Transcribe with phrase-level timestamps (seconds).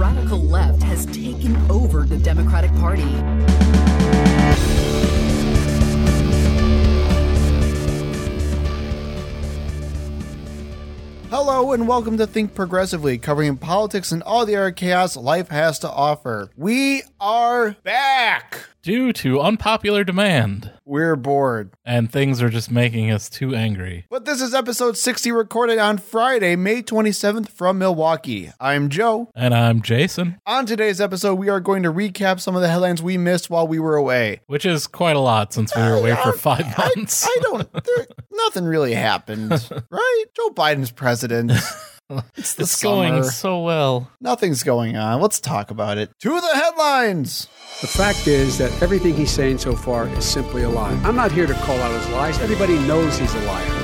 [0.00, 3.02] radical left has taken over the Democratic Party.
[11.28, 15.78] Hello and welcome to Think Progressively, covering politics and all the other chaos life has
[15.80, 16.48] to offer.
[16.56, 18.69] We are back.
[18.82, 20.72] Due to unpopular demand.
[20.84, 21.72] We're bored.
[21.84, 24.06] And things are just making us too angry.
[24.08, 28.50] But this is episode 60 recorded on Friday, May 27th from Milwaukee.
[28.58, 29.30] I'm Joe.
[29.34, 33.02] And I'm Jason, On today's episode, we are going to recap some of the headlines
[33.02, 34.40] we missed while we were away.
[34.46, 37.26] which is quite a lot since we were away for five I- months.
[37.26, 39.50] I, don't, there, nothing really happened,
[39.90, 40.24] right?
[40.34, 41.52] Joe Biden's president.
[42.36, 43.30] It's it's going summer.
[43.30, 44.10] so well.
[44.20, 45.20] Nothing's going on.
[45.20, 46.10] Let's talk about it.
[46.20, 47.48] To the headlines.
[47.80, 50.92] The fact is that everything he's saying so far is simply a lie.
[51.04, 52.38] I'm not here to call out his lies.
[52.40, 53.79] Everybody knows he's a liar.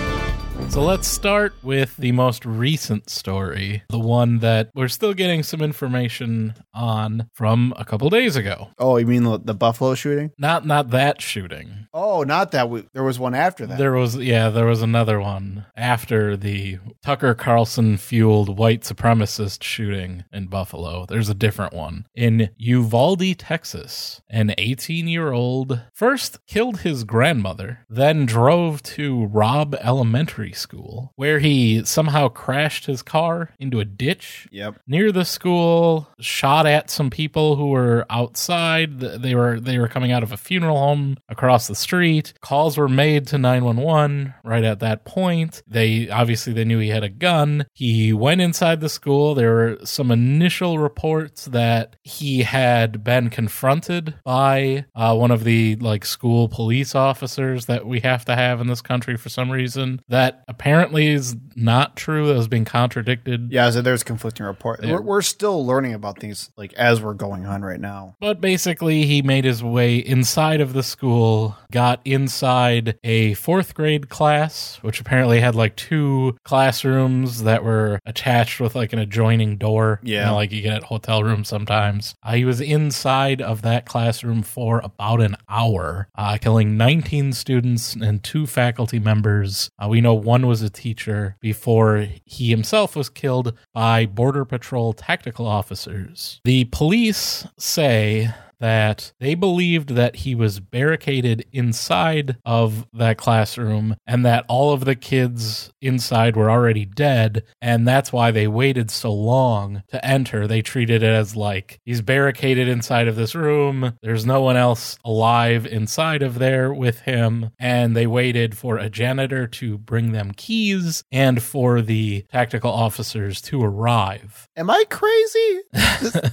[0.69, 5.63] So let's start with the most recent story, the one that we're still getting some
[5.63, 8.69] information on from a couple days ago.
[8.79, 10.33] Oh, you mean the, the Buffalo shooting?
[10.37, 11.89] Not not that shooting.
[11.95, 12.69] Oh, not that.
[12.69, 13.79] We, there was one after that.
[13.79, 20.25] There was yeah, there was another one after the Tucker Carlson fueled white supremacist shooting
[20.31, 21.07] in Buffalo.
[21.07, 24.21] There's a different one in Uvalde, Texas.
[24.29, 32.29] An 18-year-old first killed his grandmother, then drove to Robb Elementary School, where he somehow
[32.29, 34.81] crashed his car into a ditch Yep.
[34.87, 38.99] near the school shot at some people who were outside.
[39.01, 42.35] They were they were coming out of a funeral home across the street.
[42.41, 45.63] Calls were made to 911 right at that point.
[45.67, 47.67] They obviously they knew he had a gun.
[47.73, 49.35] He went inside the school.
[49.35, 55.77] There were some initial reports that he had been confronted by uh, one of the
[55.77, 60.01] like school police officers that we have to have in this country for some reason
[60.09, 64.83] that apparently is not true that was being contradicted Yeah, so there's conflicting reports.
[64.83, 68.17] There- We're, we're still learning about things like as we're going on right now.
[68.21, 74.09] But basically, he made his way inside of the school, got inside a fourth grade
[74.09, 80.01] class, which apparently had like two classrooms that were attached with like an adjoining door.
[80.03, 80.27] You Yeah.
[80.27, 82.15] know, like you get at hotel rooms sometimes.
[82.23, 87.95] Uh, he was inside of that classroom for about an hour, uh, killing 19 students
[87.95, 89.71] and two faculty members.
[89.83, 94.93] Uh, we know one was a teacher before he himself was killed by Border Patrol
[94.93, 96.41] tactical officers.
[96.45, 104.25] The police say that they believed that he was barricaded inside of that classroom and
[104.25, 109.13] that all of the kids inside were already dead and that's why they waited so
[109.13, 114.27] long to enter they treated it as like he's barricaded inside of this room there's
[114.27, 119.47] no one else alive inside of there with him and they waited for a janitor
[119.47, 125.61] to bring them keys and for the tactical officers to arrive Am I crazy?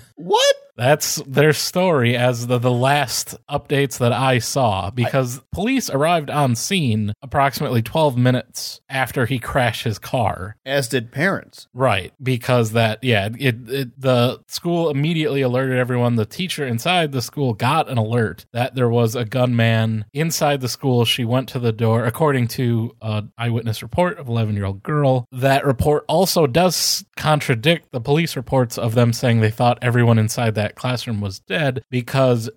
[0.15, 0.55] what?
[0.75, 6.55] that's their story as the, the last updates that I saw because police arrived on
[6.55, 10.55] scene approximately 12 minutes after he crashed his car.
[10.65, 11.67] As did parents.
[11.73, 16.15] Right, because that yeah, it, it the school immediately alerted everyone.
[16.15, 20.67] The teacher inside the school got an alert that there was a gunman inside the
[20.67, 21.05] school.
[21.05, 25.25] She went to the door, according to an eyewitness report of 11 year old girl.
[25.31, 30.55] That report also does contradict the police reports of them saying they thought everyone inside
[30.55, 32.02] that classroom was dead because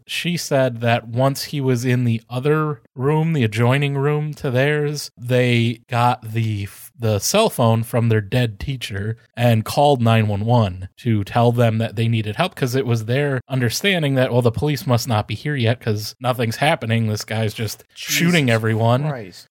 [0.06, 5.10] she said that once he was in the other room, the adjoining room to theirs,
[5.16, 6.68] they got the
[6.98, 12.08] the cell phone from their dead teacher and called 911 to tell them that they
[12.08, 15.54] needed help because it was their understanding that well the police must not be here
[15.54, 19.02] yet because nothing's happening this guy's just shooting everyone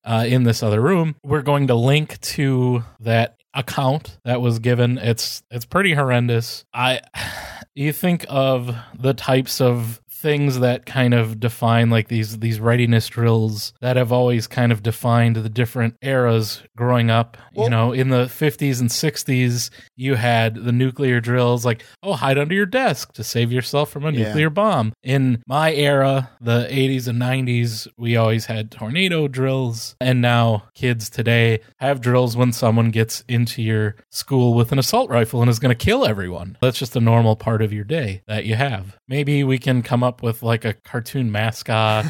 [0.04, 1.16] uh, in this other room.
[1.24, 4.98] We're going to link to that account that was given.
[4.98, 6.66] It's it's pretty horrendous.
[6.74, 7.02] I
[7.76, 13.08] you think of the types of things that kind of define like these these readiness
[13.08, 17.38] drills that have always kind of defined the different eras growing up.
[17.54, 22.38] You know in the 50s and 60s you had the nuclear drills like oh hide
[22.40, 24.24] under your desk to save yourself from a Yeah.
[24.30, 24.94] nuclear bomb.
[25.04, 29.96] In my era the 80s and 90s we always had tornado drills.
[30.02, 35.10] And now kids today have drills when someone gets into your school with an assault
[35.12, 36.58] rifle and is going to kill everyone.
[36.62, 38.98] That's just a normal part of your day that you have.
[39.08, 42.06] Maybe we can come up up with like a cartoon mascot.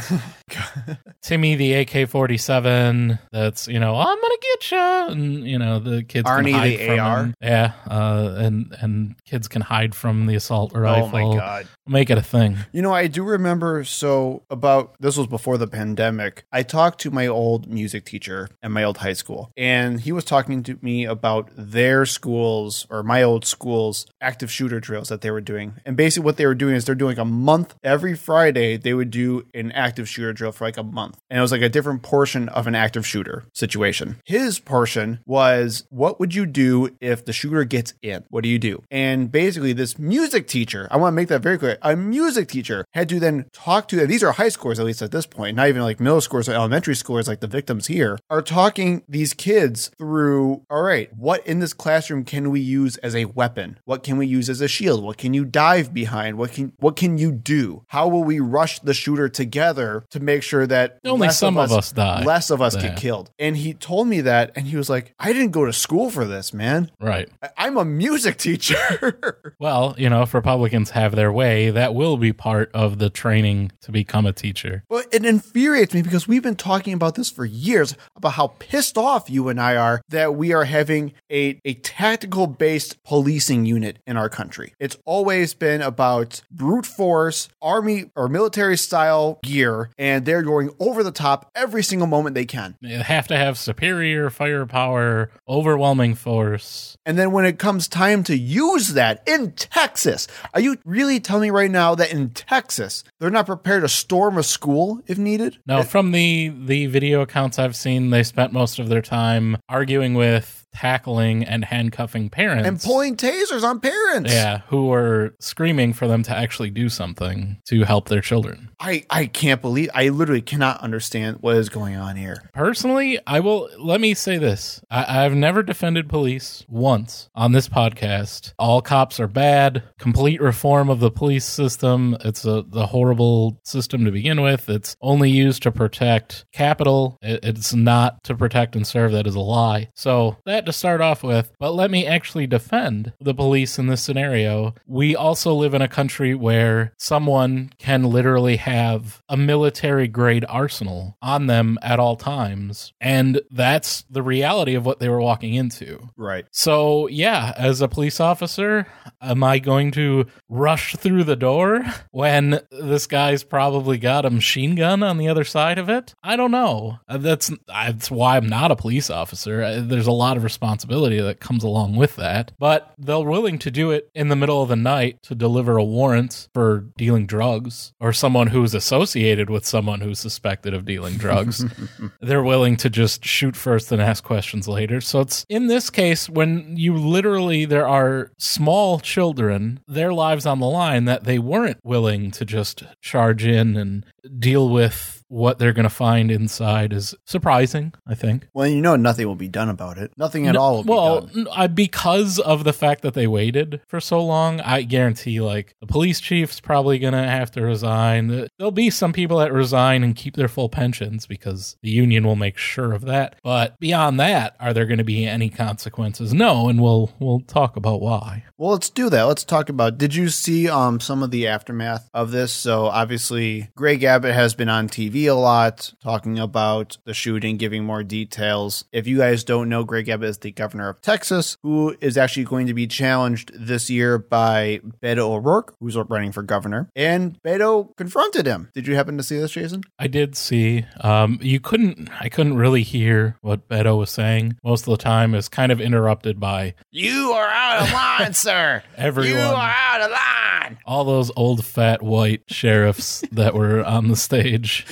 [1.22, 3.18] Timmy the AK forty seven.
[3.32, 6.80] That's you know I'm gonna get you, and you know the kids Arnie can hide
[6.80, 7.24] the from AR?
[7.24, 7.34] him.
[7.42, 11.18] Yeah, uh, and and kids can hide from the assault rifle.
[11.18, 11.68] Oh my god.
[11.88, 12.58] Make it a thing.
[12.72, 13.84] You know, I do remember.
[13.84, 16.46] So, about this was before the pandemic.
[16.52, 20.26] I talked to my old music teacher at my old high school, and he was
[20.26, 25.32] talking to me about their schools or my old school's active shooter drills that they
[25.32, 25.76] were doing.
[25.86, 28.78] And basically, what they were doing is they're doing a month every Friday.
[28.78, 31.62] They would do an active shooter drill for like a month, and it was like
[31.62, 34.18] a different portion of an active shooter situation.
[34.26, 38.24] His portion was what would you do if the shooter gets in?
[38.30, 38.84] What do you do?
[38.92, 42.86] And basically, this music teacher, I want to make that very clear, a music teacher
[42.94, 45.70] had to then talk to, these are high scores at least at this point, not
[45.70, 49.92] even like middle scores or elementary scores like the victims here, are talking these kids
[49.98, 53.80] through, all right, what in this classroom can we use as a weapon?
[53.86, 55.04] What can we use as a shield?
[55.04, 56.38] What can you dive behind?
[56.38, 57.85] What can what can you do?
[57.88, 61.72] How will we rush the shooter together to make sure that Only less some of
[61.72, 62.24] us die.
[62.24, 62.90] less of us Yeah.
[62.90, 63.32] get killed?
[63.40, 66.26] And he told me that, and he was like, I didn't go to school for
[66.26, 66.92] this, man.
[67.00, 67.30] Right.
[67.42, 69.56] I- I'm a music teacher.
[69.60, 73.72] Well, you know, if Republicans have their way, that will be part of the training
[73.82, 74.84] to become a teacher.
[74.90, 78.98] Well, it infuriates me because we've been talking about this for years about how pissed
[78.98, 84.00] off you and I are that we are having a, a tactical based policing unit
[84.06, 84.74] in our country.
[84.80, 91.04] It's always been about brute force, army or military style gear, and they're going over
[91.04, 92.76] the top every single moment they can.
[92.82, 96.96] They have to have superior firepower, overwhelming force.
[97.06, 101.44] And then when it comes time to use that in Texas, are you really telling
[101.44, 105.58] me right now that in Texas they're not prepared to storm a school if needed?
[105.66, 109.58] No, eh, from the the video accounts I've seen, they spent most of their time
[109.68, 112.68] arguing with, tackling, and handcuffing parents.
[112.68, 114.32] And pulling tasers on parents.
[114.32, 118.70] yeah, who were screaming for them to actually do something to help their children.
[118.80, 122.50] I, I can't believe I literally cannot understand what is going on here.
[122.54, 124.82] Personally, I will let me say this.
[124.92, 128.54] I, I've never defended police once on this podcast.
[128.60, 129.84] All cops are bad.
[129.98, 132.18] Complete reform of the police system.
[132.26, 134.68] It's a the horrible system to begin with.
[134.70, 137.18] It's only used to protect capital.
[137.22, 139.12] It- it's not to protect and serve.
[139.14, 139.90] That is a lie.
[139.96, 141.52] So that to start off with.
[141.60, 144.74] But let me actually defend the police in this scenario.
[144.88, 151.18] We also live in a country where someone can literally have a military grade arsenal
[151.22, 152.94] on them at all times.
[153.00, 156.10] And that's the reality of what they were walking into.
[156.18, 156.46] Right.
[156.52, 158.88] So, yeah, as a police officer,
[159.22, 164.76] am I going to rush through the door when this guy's probably got a machine
[164.76, 166.14] gun on the other side of it?
[166.24, 167.00] I don't know.
[167.08, 169.82] That's that's why I'm not a police officer.
[169.82, 172.54] There's a lot of responsibility that comes along with that.
[172.58, 175.84] But they're willing to do it in the middle of the night to deliver a
[175.84, 181.66] warrant for dealing drugs or someone who's associated with someone who's suspected of dealing drugs
[182.22, 185.02] they're willing to just shoot first and ask questions later.
[185.02, 190.60] So it's in this case when you literally there are small children, their lives on
[190.60, 194.06] the line that they weren't willing to just charge in and
[194.40, 198.48] deal with what they're going to find inside is surprising, I think.
[198.54, 200.12] Well, you know nothing will be done about it.
[200.18, 201.48] Nothing at all will well, be done.
[201.48, 205.76] n- I, because of the fact that they waited for so long, I guarantee like
[205.82, 208.48] the police chief's probably going to have to resign.
[208.58, 212.36] There'll be some people that resign and keep their full pensions because the union will
[212.36, 213.36] make sure of that.
[213.44, 216.34] But beyond that, are there going to be any consequences?
[216.34, 218.44] No, and we'll we'll talk about why.
[218.58, 219.24] Well, let's do that.
[219.24, 219.98] Let's talk about.
[219.98, 222.52] Did you see um some of the aftermath of this?
[222.52, 227.86] So obviously, Greg Abbott has been on TV a lot talking about the shooting, giving
[227.86, 228.84] more details.
[228.92, 232.44] If you guys don't know, Greg Abbott is the governor of Texas, who is actually
[232.44, 236.90] going to be challenged this year by Beto O'Rourke, who's running for governor.
[236.96, 238.70] And Beto confronted him.
[238.74, 239.84] Did you happen to see this, Jason?
[239.98, 240.86] I did see.
[241.00, 242.10] Um, you couldn't.
[242.20, 245.34] I couldn't really hear what Beto was saying most of the time.
[245.36, 248.84] Is kind of interrupted by You are out of line, sir.
[248.98, 249.32] Everyone.
[249.32, 250.78] You are out of line.
[250.86, 254.86] all those old fat white sheriffs that were on the stage.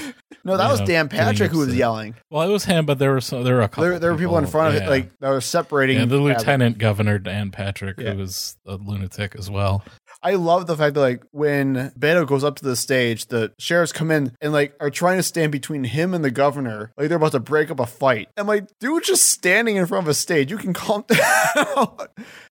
[0.45, 2.15] No, that was Dan Patrick who was yelling.
[2.29, 3.85] Well, it was him, but there were so there were a couple.
[3.85, 4.87] There, there were people in front of yeah.
[4.87, 5.97] it, like that were separating.
[5.99, 8.11] yeah, the lieutenant governor Dan Patrick, Yeah.
[8.11, 9.83] who was a lunatic as well.
[10.21, 13.91] I love the fact that like when Beto goes up to the stage, the sheriffs
[13.91, 17.17] come in and like are trying to stand between him and the governor, like they're
[17.17, 18.29] about to break up a fight.
[18.37, 21.97] I'm like, dude, just standing in front of a stage, you can calm down.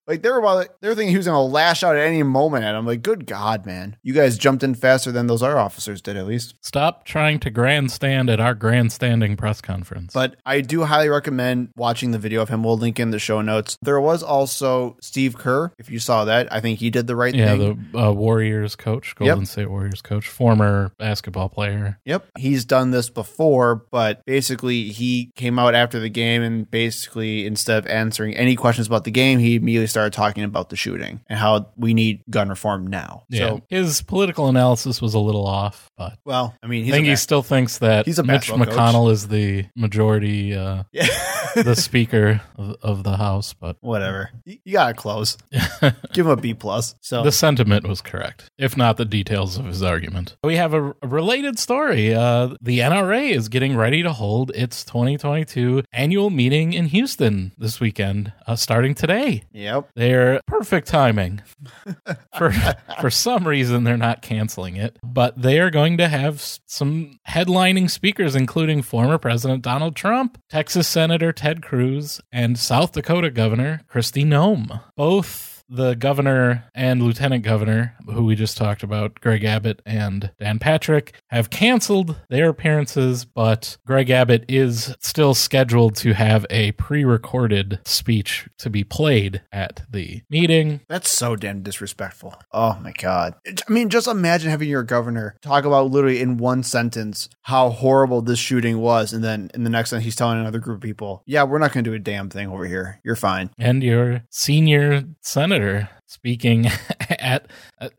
[0.07, 2.65] Like they were about they were thinking he was gonna lash out at any moment
[2.65, 2.87] at him.
[2.87, 3.97] Like, good God, man.
[4.03, 6.55] You guys jumped in faster than those other officers did at least.
[6.61, 10.13] Stop trying to grandstand at our grandstanding press conference.
[10.13, 12.65] But I do highly recommend watching the video of him.
[12.65, 13.79] We'll link in the show notes.
[13.81, 15.73] There was also Steve Kerr.
[15.79, 17.61] If you saw that, I think he did the right yeah, thing.
[17.61, 19.49] Yeah, the uh, Warriors coach, Golden Yep.
[19.49, 22.01] State Warriors coach, former basketball player.
[22.05, 22.27] Yep.
[22.39, 27.79] He's done this before, but basically he came out after the game and basically instead
[27.79, 31.39] of answering any questions about the game, he immediately started talking about the shooting and
[31.39, 33.25] how we need gun reform now.
[33.29, 37.07] Yeah, So, his political analysis was a little off, but well, I mean, I think
[37.07, 38.75] he still thinks that He's a Mitch basketball coach.
[38.77, 41.07] McConnell is the majority, uh, yeah.
[41.65, 43.53] the speaker of, of the House.
[43.55, 44.31] But Whatever.
[44.45, 45.37] You, you got to close.
[46.13, 46.95] Give him a B plus.
[47.01, 50.37] So the sentiment was correct, if not the details of his argument.
[50.45, 52.15] We have a, a related story.
[52.15, 57.81] Uh, the NRA is getting ready to hold its 2022 annual meeting in Houston this
[57.81, 59.43] weekend, uh, starting today.
[59.53, 59.91] Yep.
[59.95, 61.43] They're perfect timing.
[62.39, 62.53] for
[63.01, 67.91] for some reason they're not canceling it, but they are going to have some headlining
[67.91, 74.25] speakers including former President Donald Trump, Texas Senator Ted Cruz, and South Dakota Governor Kristi
[74.25, 74.81] Noem.
[74.95, 80.59] Both the governor and lieutenant governor, who we just talked about, Greg Abbott and Dan
[80.59, 87.05] Patrick, have canceled their appearances, but Greg Abbott is still scheduled to have a pre
[87.05, 90.81] recorded speech to be played at the meeting.
[90.89, 92.35] That's so damn disrespectful.
[92.53, 93.35] Oh my god.
[93.47, 98.21] I mean, just imagine having your governor talk about literally in one sentence how horrible
[98.21, 101.23] this shooting was, and then in the next sentence he's telling another group of people,
[101.25, 103.01] "Yeah, we're not going to do a damn thing over here.
[103.03, 105.62] You're fine." And your senior senator
[106.07, 106.67] speaking
[107.11, 107.47] at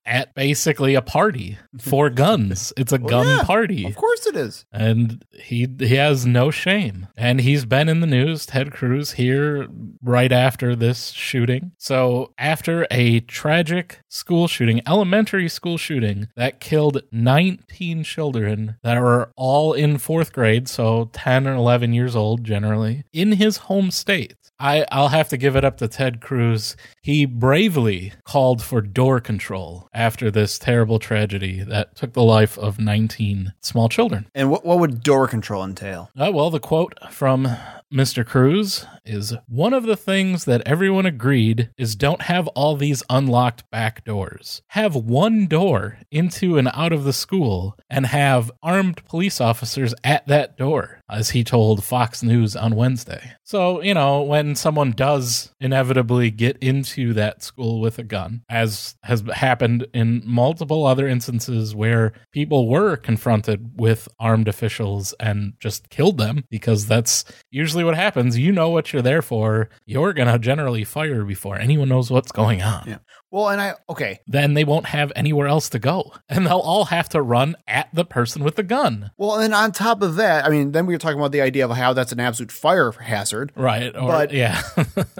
[0.05, 2.72] at basically a party for guns.
[2.77, 3.86] It's a oh, Well, gun yeah, party.
[3.86, 4.65] Of course it is.
[4.72, 9.67] and he he has no shame and he's been in the news ted cruz here
[10.01, 17.01] right after this shooting so after a tragic school shooting elementary school shooting that killed
[17.12, 23.03] 19 children that were all in fourth grade so 10 or 11 years old generally
[23.12, 26.77] in his home state I, I'll have to give it up to Ted Cruz.
[27.01, 32.79] He bravely called for door control after this terrible tragedy that took the life of
[32.79, 34.27] 19 small children.
[34.34, 36.10] And what what would door control entail?
[36.17, 37.50] Uh, well, the quote from
[37.93, 38.25] Mr.
[38.25, 43.70] Cruz is one of the things that everyone agreed is don't have all these unlocked
[43.70, 44.63] back doors.
[44.70, 50.25] Have one door into and out of the school and have armed police officers at
[50.27, 53.34] that door, as he told Fox News on Wednesday.
[53.43, 58.96] So, you know, when someone does inevitably get into that school with a gun, as
[59.03, 65.89] has happened in multiple other instances where people were confronted with armed officials and just
[65.89, 68.38] killed them, because that's usually what happens.
[68.38, 69.70] You know what you're there for.
[69.86, 72.84] You're going to generally fire before anyone knows what's going on.
[72.88, 72.98] Yeah.
[73.33, 74.19] Well, and I okay.
[74.27, 76.13] Then they won't have anywhere else to go.
[76.29, 79.09] And they'll all have to run at the person with the gun.
[79.17, 81.65] Well, and on top of that, I mean, then we were talking about the idea
[81.65, 83.51] of how that's an absolute fire hazard.
[83.55, 83.87] Right.
[83.95, 84.61] Or, But- yeah.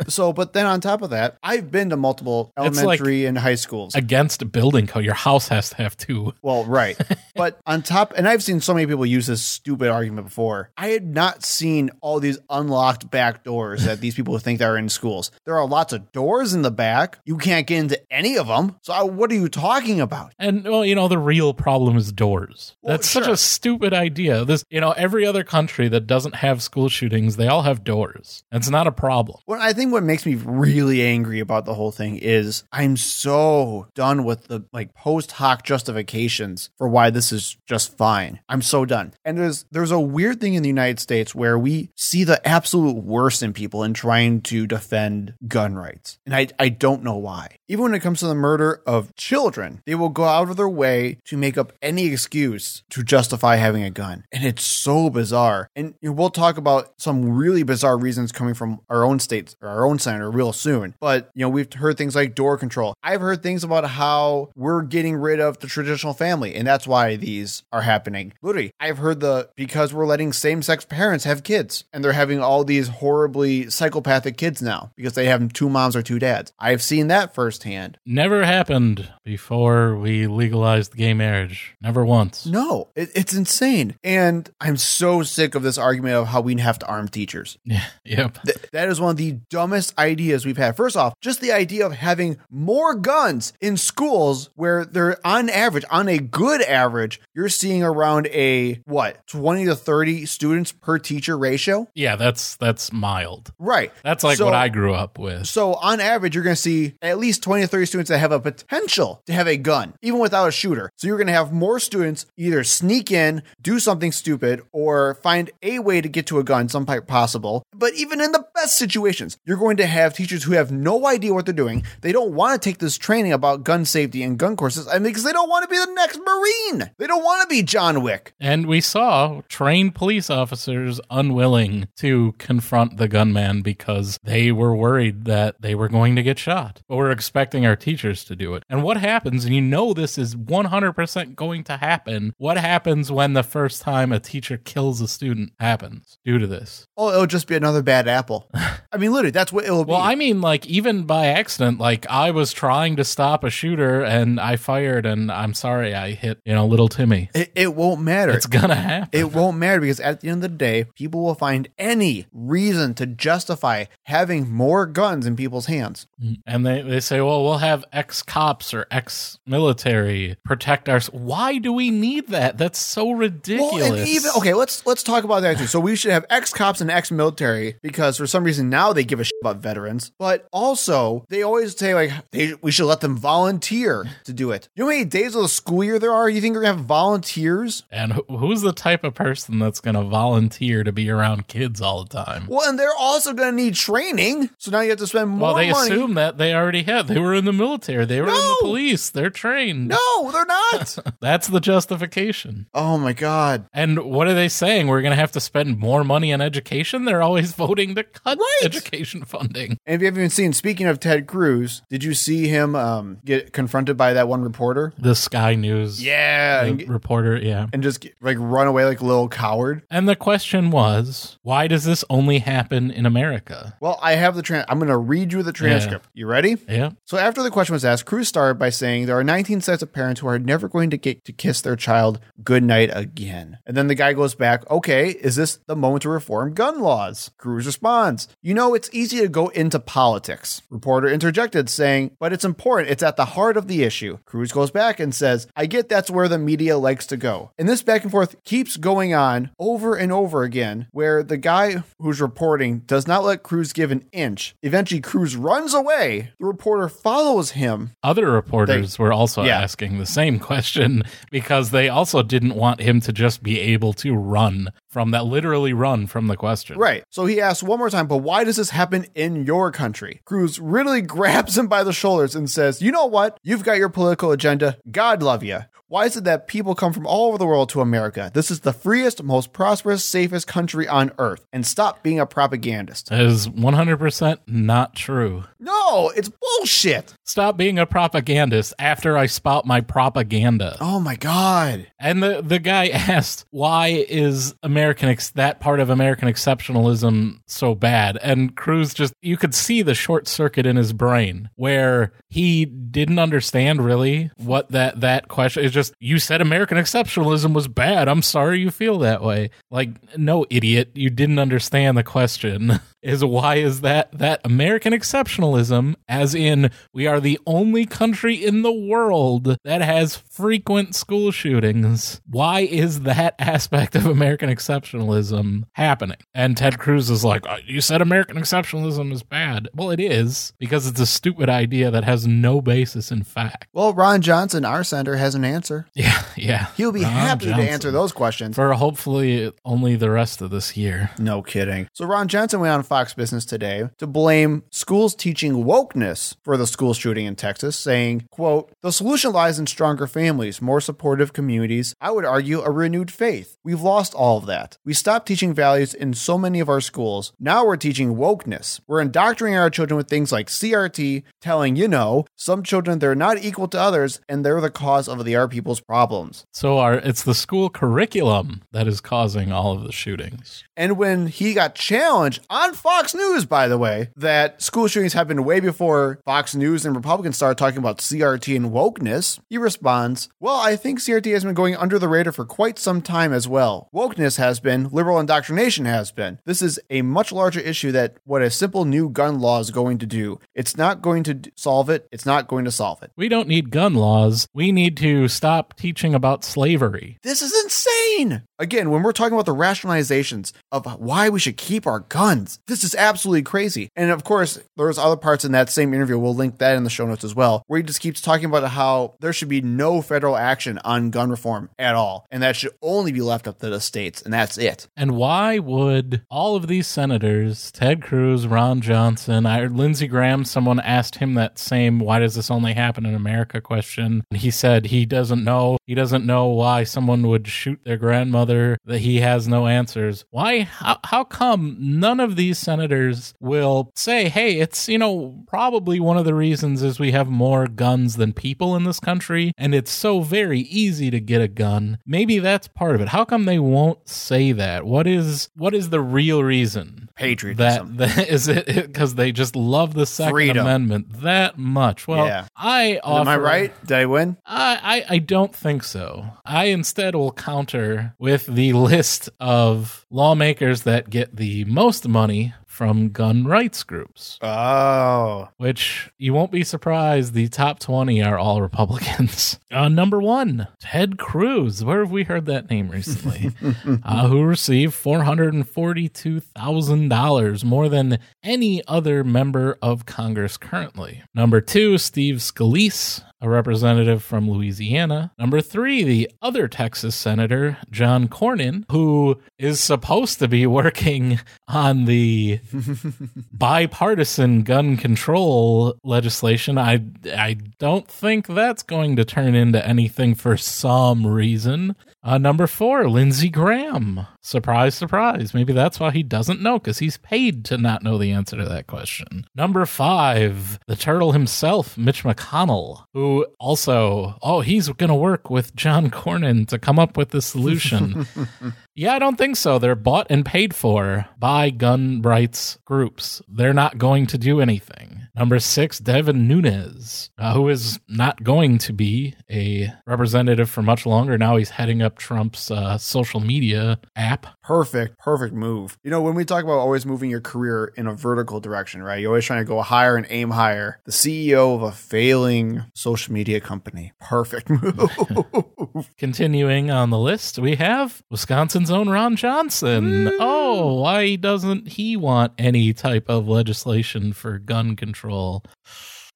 [0.10, 3.38] So, but then on top of that, I've been to multiple It's like- elementary and
[3.38, 3.96] high schools.
[3.96, 6.34] Against building code, your house has to have two.
[6.44, 7.00] Well, right.
[7.36, 10.70] but on top, and I've seen so many people use this stupid argument before.
[10.78, 14.90] I had not seen all these unlocked back doors that these people think are in
[14.90, 15.32] schools.
[15.46, 17.18] There are lots of doors in the back.
[17.26, 18.78] You can't get into any of them.
[18.82, 20.34] So, what are you talking about?
[20.40, 22.76] And well, you know, the real problem is doors.
[22.82, 24.46] Well, That's such a stupid idea.
[24.46, 28.44] This, you know, every other country that doesn't have school shootings, they all have doors.
[28.52, 29.40] It's not a problem.
[29.48, 33.88] Well, I think what makes me really angry about the whole thing is I'm so
[33.96, 38.40] done with the like post hoc justifications for why this is just fine.
[38.50, 39.14] I'm so done.
[39.24, 42.98] And there's there's a weird thing in the United States where we see the absolute
[42.98, 46.18] worst in people in trying to defend gun rights.
[46.26, 47.58] And I I don't know why.
[47.68, 50.70] Even when it comes to the murder of children, they will go out of their
[50.70, 54.24] way to make up any excuse to justify having a gun.
[54.32, 55.70] And it's so bizarre.
[55.76, 59.86] And we'll talk about some really bizarre reasons coming from our own states or our
[59.86, 60.96] own senator real soon.
[61.00, 62.94] But, you know, we've heard things like door control.
[63.04, 67.16] I've heard things about how we're getting rid of the traditional family and that's why
[67.16, 68.34] these are happening.
[68.42, 72.64] Literally, I've heard the because we're letting same-sex parents have kids and they're having all
[72.64, 76.54] these horribly psychopathic kids now because they have two moms or two dads.
[76.60, 77.73] I've seen that firsthand.
[78.06, 81.76] Never happened before we legalized gay marriage.
[81.82, 82.46] Never once.
[82.46, 83.96] No, it, it's insane.
[84.04, 87.58] And I'm so sick sick of this argument of how we have to arm teachers.
[87.66, 87.84] Yeah.
[88.06, 88.44] Yep.
[88.44, 90.76] Th- that is one of the dumbest ideas we've had.
[90.78, 95.84] First off, just the idea of having more guns in schools where they're on average,
[95.90, 101.36] on a good average, you're seeing around a what, 20 to 30 students per teacher
[101.38, 101.88] ratio?
[101.96, 103.52] Yeah, that's that's mild.
[103.58, 103.92] Right.
[104.04, 105.48] That's like So- what I grew up with.
[105.48, 108.32] So on average, you're going to see at least 20 to 30 students that have
[108.32, 110.90] a potential to have a gun, even without a shooter.
[110.98, 115.52] So you're going to have more students either sneak in, do something stupid, or find
[115.62, 117.64] a way to get to a gun, some pipe possible.
[117.74, 121.34] But even in the best situations, you're going to have teachers who have no idea
[121.34, 121.84] what they're doing.
[122.02, 125.04] They don't want to take this training about gun safety and gun courses, I mean,
[125.04, 126.92] because they don't want to be the next Marine.
[126.98, 128.34] They don't want to be John Wick.
[128.40, 135.26] And we saw trained police officers unwilling to confront the gunman because they were worried
[135.26, 136.82] that they were going to get shot.
[136.88, 137.12] But we're
[137.54, 138.64] expecting our teachers to do it.
[138.70, 143.34] And what happens, and you know this is 100% going to happen, what happens when
[143.34, 146.88] the first time a teacher kills a student happens due to this?
[146.98, 148.50] Oh, it'll just be another bad apple.
[148.54, 149.92] I mean, literally, that's what it'll be.
[149.92, 150.02] Well.
[150.02, 154.40] I mean, like, even by accident, like, I was trying to stop a shooter and
[154.40, 157.30] I fired, and I'm sorry, I hit, you know, little Timmy.
[157.36, 158.32] it, it won't matter.
[158.32, 159.10] It's gonna happen.
[159.12, 162.94] It won't matter because at the end of the day, people will find any reason
[162.96, 166.08] to justify having more guns in people's hands.
[166.24, 166.42] Mm.
[166.46, 171.00] And they, they say, well, we'll have ex cops or ex military protect our.
[171.12, 172.58] Why do we need that?
[172.58, 173.74] That's so ridiculous.
[173.74, 175.68] Well, and even okay, let's let's talk about that too.
[175.68, 179.04] So we should have ex cops and ex military because for some reason now they
[179.04, 183.02] give a shit about veterans, but also they always say like they, we should let
[183.02, 184.70] them volunteer to do it.
[184.76, 186.30] You know how many days of the school year there are?
[186.30, 187.84] You think we're gonna have volunteers?
[187.92, 191.82] And who- who's the type of person that's going to volunteer to be around kids
[191.82, 192.46] all the time?
[192.48, 195.56] Well, and they're also gonna need training, so now you have to spend more Well,
[195.56, 195.92] they money.
[195.92, 197.08] assume that they already have.
[197.08, 198.06] They were in the military.
[198.06, 199.10] They were in the police.
[199.10, 199.88] They're trained.
[199.90, 200.98] no, they're not.
[201.22, 202.68] That's the justification.
[202.74, 203.66] oh my god.
[203.74, 204.88] And what are they saying?
[204.88, 207.06] We're going to have to spend more money on education?
[207.06, 208.66] They're always voting to cut Right.
[208.66, 209.78] education funding.
[209.86, 213.20] And if you haven't even seen, speaking of Ted Cruz, did you see him um,
[213.24, 214.94] get confronted by that one reporter?
[214.98, 217.68] The Sky News Yeah, and, reporter, yeah.
[217.74, 219.84] and just get- like run away like a little coward.
[219.92, 223.78] And the question was, why does this only happen in America?
[223.80, 226.08] Well, I have the tran I'm going to read you the transcript.
[226.14, 226.58] You ready?
[226.68, 226.92] Yeah.
[227.06, 229.94] So after the question was asked, Cruz started by saying there are 19 sets of
[229.94, 233.60] parents who are never going to get to kiss their child goodnight again.
[233.66, 237.32] And then the guy goes back, okay, is this the moment to reform gun laws?
[237.38, 240.62] Cruz responds, you know, it's easy to go into politics.
[240.70, 242.92] Reporter interjected saying, but it's important.
[242.92, 244.18] It's at the heart of the issue.
[244.26, 247.52] Cruz goes back and says, I get that's where the media likes to go.
[247.58, 251.84] And this back and forth keeps going on over and over again, where the guy
[252.00, 254.56] who's reporting does not let Cruz give an inch.
[254.62, 256.34] Eventually, Cruz runs away.
[256.38, 257.13] The reporter follows
[257.52, 257.92] him.
[258.04, 259.60] Other reporters were also Yeah.
[259.62, 264.14] asking the same question because they also didn't want him to just be able to
[264.16, 266.78] run from that, literally run from the question.
[266.78, 267.04] Right.
[267.10, 270.22] So he asks one more time, but why does this happen in your country?
[270.24, 273.38] Cruz really grabs him by the shoulders and says, You know what?
[273.44, 274.78] You've got your political agenda.
[274.90, 275.62] God love you.
[275.94, 278.32] Why is it that people come from all over the world to America?
[278.34, 281.46] This is the freest, most prosperous, safest country on earth.
[281.54, 283.10] And stop being a propagandist.
[283.10, 285.44] That is 100% not true.
[285.60, 287.14] No, it's bullshit.
[287.26, 290.78] Stop being a propagandist after I spout my propaganda.
[290.82, 291.86] Oh my God.
[292.00, 297.74] And the, the guy asked, why is American ex- that part of American exceptionalism so
[297.74, 298.18] bad?
[298.22, 303.18] And Cruz just, you could see the short circuit in his brain where he didn't
[303.18, 308.10] understand really what that, that question is just, you said American exceptionalism was bad.
[308.10, 309.52] I'm sorry you feel that way.
[309.72, 310.92] Like, no, idiot.
[310.96, 312.82] You didn't understand the question.
[313.04, 318.62] Is why is that that American exceptionalism, as in we are the only country in
[318.62, 322.22] the world that has frequent school shootings?
[322.26, 326.18] Why is that aspect of American exceptionalism happening?
[326.34, 330.54] And Ted Cruz is like, "Uh, "You said American exceptionalism is bad." Well, it is
[330.60, 333.68] because it's a stupid idea that has no basis in fact.
[333.74, 335.88] Well, Ron Johnson, our senator, has an answer.
[335.94, 336.68] Yeah, yeah.
[336.78, 338.56] He'll be Ron happy to answer those questions.
[338.56, 341.12] for hopefully only the rest of this year.
[341.20, 341.88] No kidding.
[341.94, 346.68] So Ron Johnson went on Fox Business today to blame schools teaching wokeness for the
[346.68, 351.96] school shooting in Texas, saying, quote, the solution lies in stronger families, more supportive communities,
[352.00, 353.58] I would argue a renewed faith.
[353.64, 354.78] We've lost all of that.
[354.86, 357.34] We stopped teaching values in so many of our schools.
[357.40, 358.80] Now we're teaching wokeness.
[358.86, 363.44] We're indoctrinating our children with things like CRT, telling, you know, some children they're not
[363.44, 366.46] equal to others and they're the cause of the other people's problems.
[366.54, 370.64] So our it's the school curriculum that is causing all of the shootings.
[370.78, 375.46] And when he got challenged on Fox News, by the way, that school shootings happened
[375.46, 380.58] way before Fox News and Republicans started talking about CRT and wokeness, he responds, Well,
[380.58, 383.88] I think CRT has been going under the radar for quite some time as well.
[383.96, 386.40] Wokeness has been, liberal indoctrination has been.
[386.44, 389.98] This is a much larger issue that what a simple new gun law is going
[390.00, 390.42] to do.
[390.54, 393.12] It's not going to solve it, it's not going to solve it.
[393.16, 394.46] We don't need gun laws.
[394.54, 397.18] We need to stop teaching about slavery.
[397.24, 398.44] This is insane.
[398.60, 402.84] Again, when we're talking about the rationalizations of why we should keep our guns, this
[402.84, 403.92] is absolutely crazy.
[403.96, 406.18] And of course, there's other parts in that same interview.
[406.18, 408.68] We'll link that in the show notes as well, where he just keeps talking about
[408.72, 412.26] how there should be no federal action on gun reform at all.
[412.32, 414.24] And that should only be left up to the states.
[414.24, 414.88] And that's it.
[414.98, 420.80] And why would all of these senators, Ted Cruz, Ron Johnson, I Lindsey Graham, someone
[420.80, 424.24] asked him that same, why does this only happen in America question?
[424.32, 425.78] And he said he doesn't know.
[425.86, 430.26] He doesn't know why someone would shoot their grandmother, that he has no answers.
[430.32, 436.00] Why, how, how come none of these senators will say, hey, it's, you know, probably
[436.00, 439.76] one of the reasons is we have more guns than people in this country, and
[439.76, 441.98] it's so very easy to get a gun.
[442.06, 443.10] Maybe that's part of it.
[443.10, 444.86] How come they won't say that?
[444.86, 447.10] What is what is the real reason?
[447.16, 447.98] Patriotism.
[447.98, 450.66] That, that is it because they just love the Second Freedom.
[450.66, 452.08] Amendment that much.
[452.08, 452.48] Well, Yeah.
[452.56, 453.86] I offer, Am I right?
[453.86, 454.38] Did I win?
[454.46, 456.26] I, I I don't think so.
[456.46, 463.10] I instead will counter with the list of lawmakers that get the most money from
[463.10, 465.50] gun rights groups, Oh.
[465.58, 469.60] which you won't be surprised the top 20 are all Republicans.
[469.74, 471.84] Uh, number one, Ted Cruz.
[471.84, 473.50] Where have we heard that name recently?
[474.04, 481.24] uh, who received $442,000, more than any other member of Congress currently.
[481.34, 485.34] Number two, Steve Scalise, a representative from Louisiana.
[485.38, 492.06] Number three, the other Texas senator, John Cornyn, who is supposed to be working on
[492.06, 492.62] the
[493.52, 496.78] bipartisan gun control legislation.
[496.78, 501.96] I I don't think that's going to turn into anything for some reason.
[502.24, 504.26] Uh, number four, Lindsey Graham.
[504.40, 505.54] Surprise, surprise.
[505.54, 508.66] Maybe that's why he doesn't know because he's paid to not know the answer to
[508.66, 509.46] that question.
[509.56, 515.76] Number five, the turtle himself, Mitch McConnell, who also, oh, he's going to work with
[515.76, 518.26] John Cornyn to come up with the solution.
[518.96, 519.80] Yeah, I don't think so.
[519.80, 523.42] They're bought and paid for by gun rights groups.
[523.48, 525.22] They're not going to do anything.
[525.36, 531.08] Number six, Devin Nunes, uh, who is not going to be a representative for much
[531.08, 531.40] longer.
[531.40, 534.46] Now he's heading up Trump's uh, social media app.
[534.64, 535.98] Perfect, perfect move.
[536.04, 539.20] You know, when we talk about always moving your career in a vertical direction, right?
[539.20, 541.02] You're always trying to go higher and aim higher.
[541.04, 544.14] The CEO of a failing social media company.
[544.22, 546.10] Perfect move.
[546.18, 550.32] Continuing on the list, we have Wisconsin's own Ron Johnson.
[550.40, 555.66] Oh, why doesn't he want any type of legislation for gun control?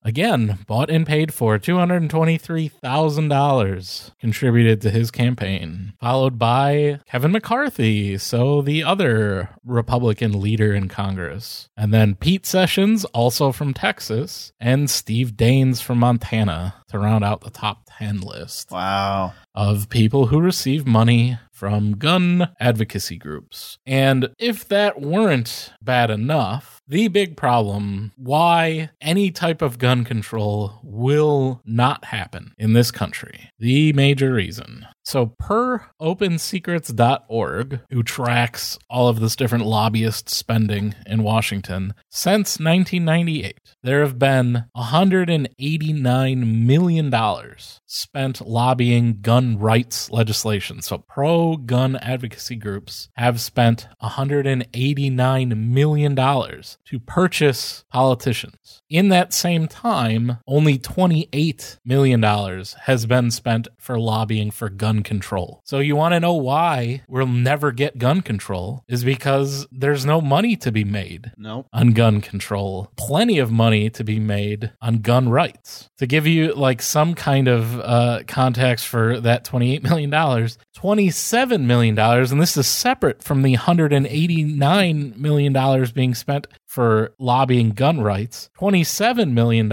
[0.08, 8.62] Again, bought and paid for $223,000 contributed to his campaign, followed by Kevin McCarthy, so
[8.62, 11.68] the other Republican leader in Congress.
[11.76, 17.42] And then Pete Sessions, also from Texas, and Steve Daines from Montana to round out
[17.42, 19.34] the top 10 list wow.
[19.56, 23.80] of people who receive money from gun advocacy groups.
[23.88, 30.80] And if that weren't bad enough, the big problem why any type of gun control
[30.84, 34.86] will not happen in this country, the major reason.
[35.08, 43.58] So, per opensecrets.org, who tracks all of this different lobbyist spending in Washington, since 1998,
[43.84, 50.82] there have been $189 million spent lobbying gun rights legislation.
[50.82, 58.82] So, pro gun advocacy groups have spent $189 million to purchase politicians.
[58.90, 65.62] In that same time, only $28 million has been spent for lobbying for gun control.
[65.66, 68.84] So, you want to know why we'll never get gun control?
[68.88, 71.68] Is because there's no money to be made Nope.
[71.74, 75.90] on gun control, plenty of money to be made on gun rights.
[75.98, 82.00] To give you like some kind of uh, context for that $28 million, $27 million,
[82.00, 89.32] and this is separate from the $189 million being spent for lobbying gun rights, $27
[89.32, 89.72] million,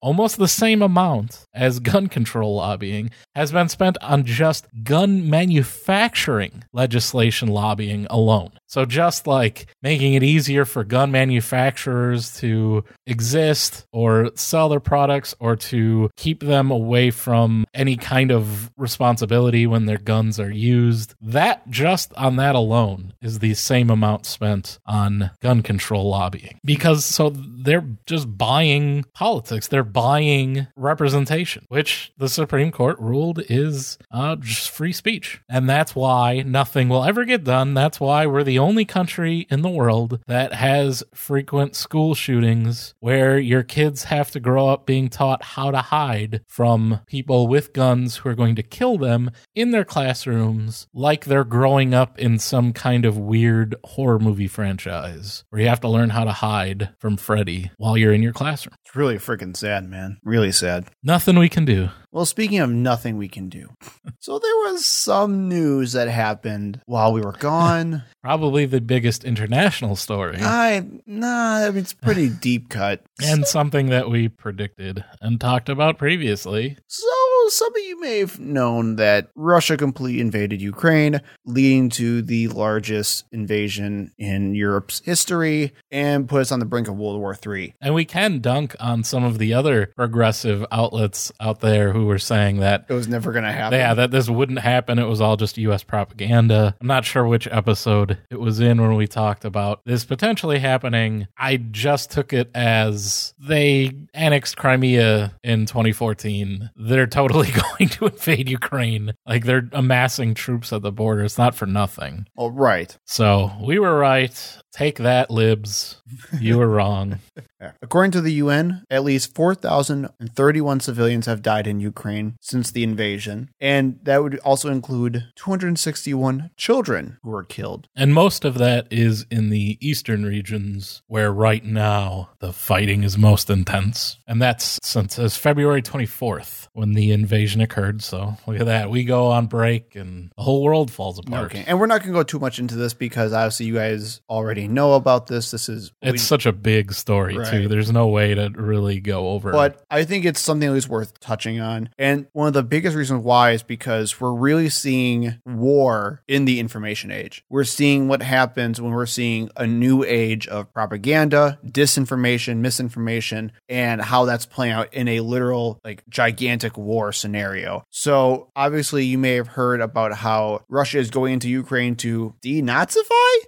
[0.00, 6.64] almost the same amount as gun control lobbying, has been spent on just gun manufacturing
[6.72, 8.52] legislation lobbying alone.
[8.74, 15.32] So just like making it easier for gun manufacturers to exist or sell their products
[15.38, 21.14] or to keep them away from any kind of responsibility when their guns are used,
[21.20, 26.58] that just on that alone is the same amount spent on gun control lobbying.
[26.64, 33.98] Because so they're just buying politics, they're buying representation, which the Supreme Court ruled is
[34.10, 35.40] uh, just free speech.
[35.48, 37.74] And that's why nothing will ever get done.
[37.74, 43.38] That's why we're the only country in the world that has frequent school shootings where
[43.38, 48.16] your kids have to grow up being taught how to hide from people with guns
[48.16, 52.72] who are going to kill them in their classrooms, like they're growing up in some
[52.72, 57.16] kind of weird horror movie franchise where you have to learn how to hide from
[57.16, 58.74] Freddy while you're in your classroom.
[58.84, 60.18] It's really freaking sad, man.
[60.24, 60.86] Really sad.
[61.02, 61.90] Nothing we can do.
[62.14, 63.70] Well, speaking of nothing we can do,
[64.20, 68.04] so there was some news that happened while we were gone.
[68.22, 70.38] Probably the biggest international story.
[70.40, 73.04] I nah, I mean it's pretty deep cut.
[73.20, 76.78] and something that we predicted and talked about previously.
[76.86, 77.08] So
[77.48, 83.26] some of you may have known that Russia completely invaded Ukraine, leading to the largest
[83.32, 87.74] invasion in Europe's history and put us on the brink of World War III.
[87.80, 92.18] And we can dunk on some of the other progressive outlets out there who were
[92.18, 93.78] saying that It was never going to happen.
[93.78, 94.98] yeah, that this wouldn't happen.
[94.98, 96.76] It was all just US propaganda.
[96.80, 101.26] I'm not sure which episode it was in when we talked about this potentially happening.
[101.38, 106.70] I just took it as they annexed Crimea in 2014.
[106.76, 109.14] They're totally going to invade Ukraine.
[109.26, 111.24] Like they're amassing troops at the border.
[111.24, 112.26] It's not for nothing.
[112.36, 112.96] Oh, right.
[113.04, 114.58] So we were right.
[114.72, 116.02] Take that, libs.
[116.40, 117.20] You were wrong.
[117.82, 123.50] According to the UN, at least 4,031 civilians have died in Ukraine since the invasion,
[123.60, 127.88] and that would also include 261 children who were killed.
[127.96, 133.16] And most of that is in the eastern regions where right now the fighting is
[133.18, 134.18] most intense.
[134.26, 138.02] And that's since it's February 24th when the invasion occurred.
[138.02, 138.90] So look at that.
[138.90, 141.46] We go on break and the whole world falls apart.
[141.46, 144.20] Okay, and we're not going to go too much into this because obviously you guys
[144.28, 145.50] already know about this.
[145.50, 147.53] This is It's such a big story, too.
[147.62, 149.52] There's no way to really go over it.
[149.52, 151.90] But I think it's something that is worth touching on.
[151.98, 156.60] And one of the biggest reasons why is because we're really seeing war in the
[156.60, 157.44] information age.
[157.48, 164.00] We're seeing what happens when we're seeing a new age of propaganda, disinformation, misinformation, and
[164.00, 167.84] how that's playing out in a literal, like, gigantic war scenario.
[167.90, 173.04] So obviously, you may have heard about how Russia is going into Ukraine to denazify.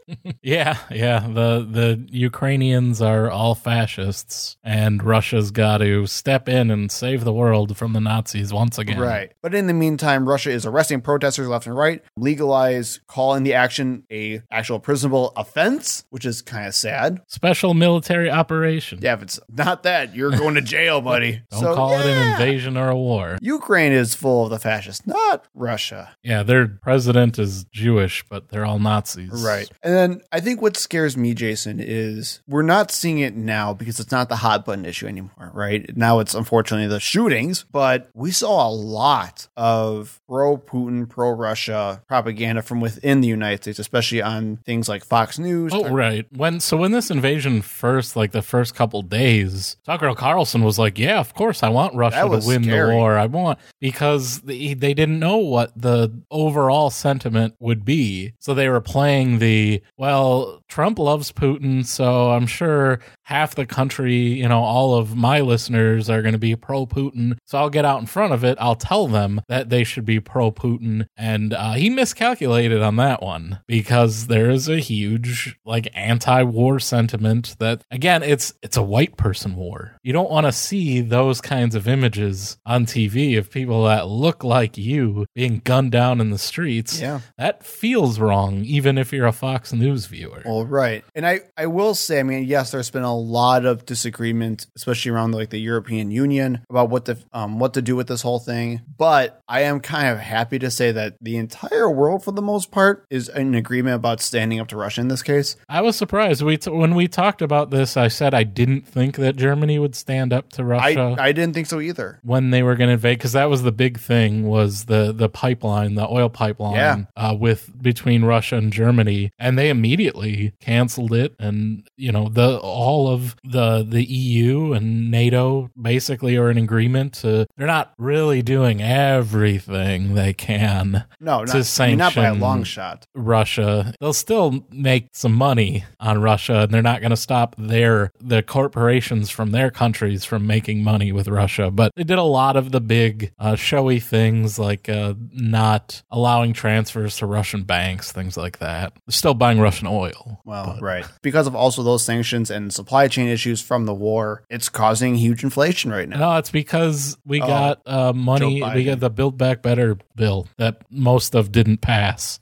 [0.42, 1.20] Yeah, yeah.
[1.20, 3.54] The the Ukrainians are all
[3.86, 8.78] fascists and Russia's got to step in and save the world from the Nazis once
[8.78, 8.98] again.
[8.98, 9.32] Right.
[9.42, 14.04] But in the meantime, Russia is arresting protesters left and right, legalize calling the action
[14.10, 17.20] a actual prisonable offense, which is kind of sad.
[17.28, 18.98] Special military operation.
[19.00, 21.42] Yeah, if it's not that, you're going to jail, buddy.
[21.50, 23.38] Don't So, call it an invasion or a war.
[23.40, 26.16] Ukraine is full of the fascists, not Russia.
[26.22, 29.30] Yeah, their president is Jewish, but they're all Nazis.
[29.44, 29.70] Right.
[29.82, 34.00] And then I think what scares me, Jason, is we're not seeing it now because
[34.00, 35.96] it's not the hot button issue anymore, right?
[35.96, 42.02] Now it's unfortunately the shootings, but we saw a lot of pro Putin, pro Russia
[42.08, 45.72] propaganda from within the United States, especially on things like Fox News.
[45.74, 46.26] Oh, right.
[46.32, 50.98] When so when this invasion first, like the first couple days, Tucker Carlson was like,
[50.98, 52.90] "Yeah, of course, I want Russia to win scary.
[52.90, 53.16] the war.
[53.16, 58.68] I want because they, they didn't know what the overall sentiment would be, so they
[58.68, 60.62] were playing the well.
[60.68, 66.08] Trump loves Putin, so I'm sure half the country, you know, all of my listeners
[66.10, 67.36] are going to be pro Putin.
[67.44, 68.56] So I'll get out in front of it.
[68.60, 73.22] I'll tell them that they should be pro Putin, and uh, he miscalculated on that
[73.22, 79.16] one because there is a huge like anti-war sentiment that again it's it's a white
[79.16, 83.84] person war you don't want to see those kinds of images on tv of people
[83.84, 87.20] that look like you being gunned down in the streets Yeah.
[87.38, 91.04] that feels wrong even if you're a fox news viewer Well, right.
[91.14, 95.10] And I, I will say, I mean, yes, there's been a lot of disagreement, especially
[95.12, 98.38] around like the European Union about what to um what to do with this whole
[98.38, 98.82] thing.
[98.98, 102.70] But I am kind of happy to say that the entire world, for the most
[102.70, 105.56] part, is in agreement about standing up to Russia in this case.
[105.68, 106.42] I was surprised.
[106.42, 109.94] We t- when we talked about this, I said I didn't think that Germany would
[109.94, 112.18] stand up to I, Russia I didn't think so either.
[112.22, 115.28] when they were going to invade, because that was the big thing was the the
[115.28, 117.04] pipeline, the oil pipeline, Yeah.
[117.16, 121.34] uh, with between Russia and Germany, and they immediately canceled it.
[121.38, 127.14] And you know the all of the the EU and NATO basically are in agreement
[127.14, 132.26] to they're not really doing everything they can No, to not, I mean, not by
[132.26, 133.06] a long shot.
[133.14, 133.92] Russia.
[134.00, 138.42] They'll still make some money on Russia, and they're not going to stop their the
[138.42, 141.70] corporations from their countries from making money with Russia.
[141.70, 146.52] But they did a lot of the big uh, showy things, like uh, not allowing
[146.52, 148.92] transfers to Russian banks, things like that.
[149.06, 150.40] They're still buying Russian oil.
[150.44, 151.06] Well, right.
[151.22, 155.44] Because of also those sanctions and supply chain issues from the war, it's causing huge
[155.44, 156.18] inflation right now.
[156.18, 158.62] No, it's because we Oh, got uh, money.
[158.74, 162.40] We got the Build Back Better bill that most of didn't pass.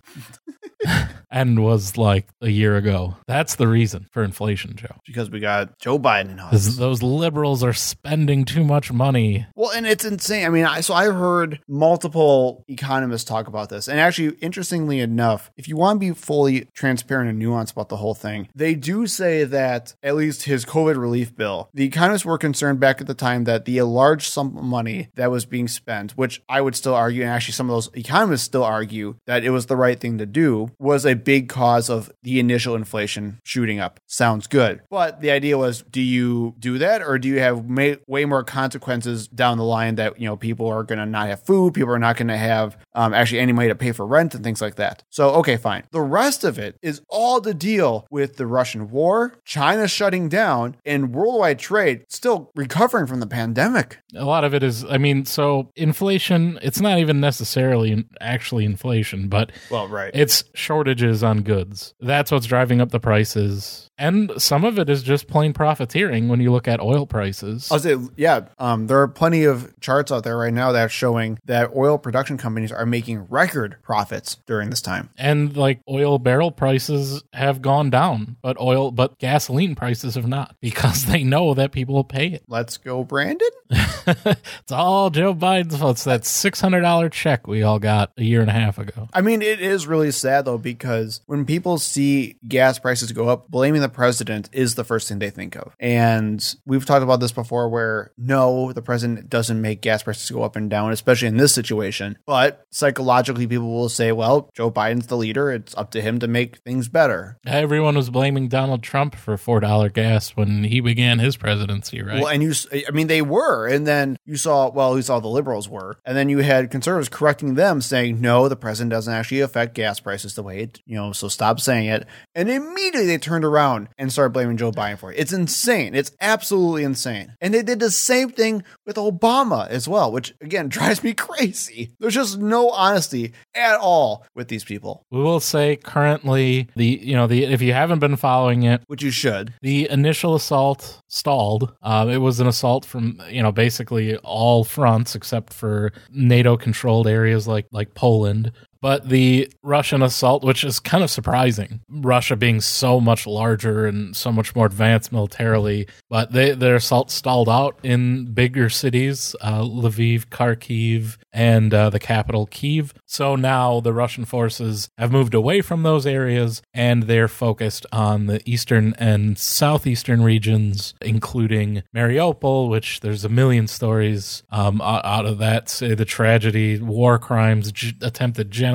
[1.35, 3.17] and was like a year ago.
[3.27, 4.95] That's the reason for inflation, Joe.
[5.05, 6.77] Because we got Joe Biden in office.
[6.77, 9.45] those liberals are spending too much money.
[9.57, 10.47] Well, and it's insane.
[10.47, 13.89] I mean, I, so I heard multiple economists talk about this.
[13.89, 17.97] And actually, interestingly enough, if you want to be fully transparent and nuanced about the
[17.97, 22.39] whole thing, they do say that at least his COVID relief bill, the economists were
[22.39, 26.13] concerned back at the time that the large sum of money that was being spent,
[26.13, 29.51] which I would still argue, and actually some of those economists still argue that it
[29.51, 33.81] was the right thing to do, was a big cause of the initial inflation shooting
[33.81, 34.01] up.
[34.07, 34.83] Sounds good.
[34.91, 38.45] But the idea was do you do that or do you have may, way more
[38.45, 41.93] consequences down the line that, you know, people are going to not have food, people
[41.93, 44.61] are not going to have um, actually any money to pay for rent and things
[44.61, 45.03] like that.
[45.11, 45.85] So, okay, fine.
[45.91, 50.77] The rest of it is all to deal with the Russian war, China shutting down,
[50.85, 53.99] and worldwide trade still recovering from the pandemic.
[54.15, 59.29] A lot of it is, I mean, so inflation, it's not even necessarily actually inflation,
[59.29, 60.11] but Well, right.
[60.15, 61.95] it's shortages on goods.
[62.01, 63.91] That's what's driving up the prices.
[63.97, 67.71] And some of it is just plain profiteering when you look at oil prices.
[67.71, 70.89] I'll say, yeah, um, there are plenty of charts out there right now that are
[70.89, 75.11] showing that oil production companies are making record profits during this time.
[75.17, 80.57] and like oil barrel prices have gone down, but oil, but gasoline prices have not
[80.61, 82.43] because they know that people will pay it.
[82.49, 83.49] Let's go, Brandon.
[83.71, 85.97] it's all Joe Biden's fault.
[85.97, 89.09] It's that $600 check we all got a year and a half ago.
[89.13, 90.94] I mean, it is really sad though, because
[91.27, 95.31] when people see gas prices go up, blaming the president is the first thing they
[95.31, 95.75] think of.
[95.81, 100.43] And we've talked about this before where no, the president doesn't make gas prices go
[100.43, 102.19] up and down, especially in this situation.
[102.27, 105.51] But psychologically, people will say, well, Joe Biden's the leader.
[105.51, 107.39] It's up to him to make things better.
[107.47, 112.21] Everyone was blaming Donald Trump for $4 gas when he began his presidency, right?
[112.21, 112.53] Well, and you,
[112.87, 116.17] I mean, they were, and then you saw, well, you saw the liberals were, and
[116.17, 120.35] then you had conservatives correcting them, saying, no, the president doesn't actually affect gas prices
[120.35, 122.07] the way it, you know, so stop saying it.
[122.35, 125.19] And immediately they turned around and started blaming Joe Biden for it.
[125.19, 125.95] It's insane.
[125.95, 127.35] It's absolutely insane.
[127.41, 131.93] And they did the same thing with Obama as well, which again drives me crazy.
[131.99, 137.15] There's just no honesty at all with these people, we will say currently the, you
[137.15, 139.53] know, the, if you haven't been following it, which you should.
[139.63, 141.73] The initial assault stalled.
[141.83, 147.07] Um, it was an assault from you know basically all fronts except for NATO controlled
[147.07, 148.53] areas like like Poland.
[148.85, 154.15] But the Russian assault, which is kind of surprising, Russia being so much larger and
[154.15, 159.63] so much more advanced militarily, but they, their assault stalled out in bigger cities, uh,
[159.63, 162.93] Lviv, Kharkiv, and uh, the capital, Kiev.
[163.07, 168.27] So now the Russian forces have moved away from those areas and they're focused on
[168.27, 175.39] the eastern and southeastern regions, including Mariupol, which there's a million stories um, out of
[175.39, 175.71] that.
[175.71, 178.74] Say the tragedy, war crimes, attempted genocide,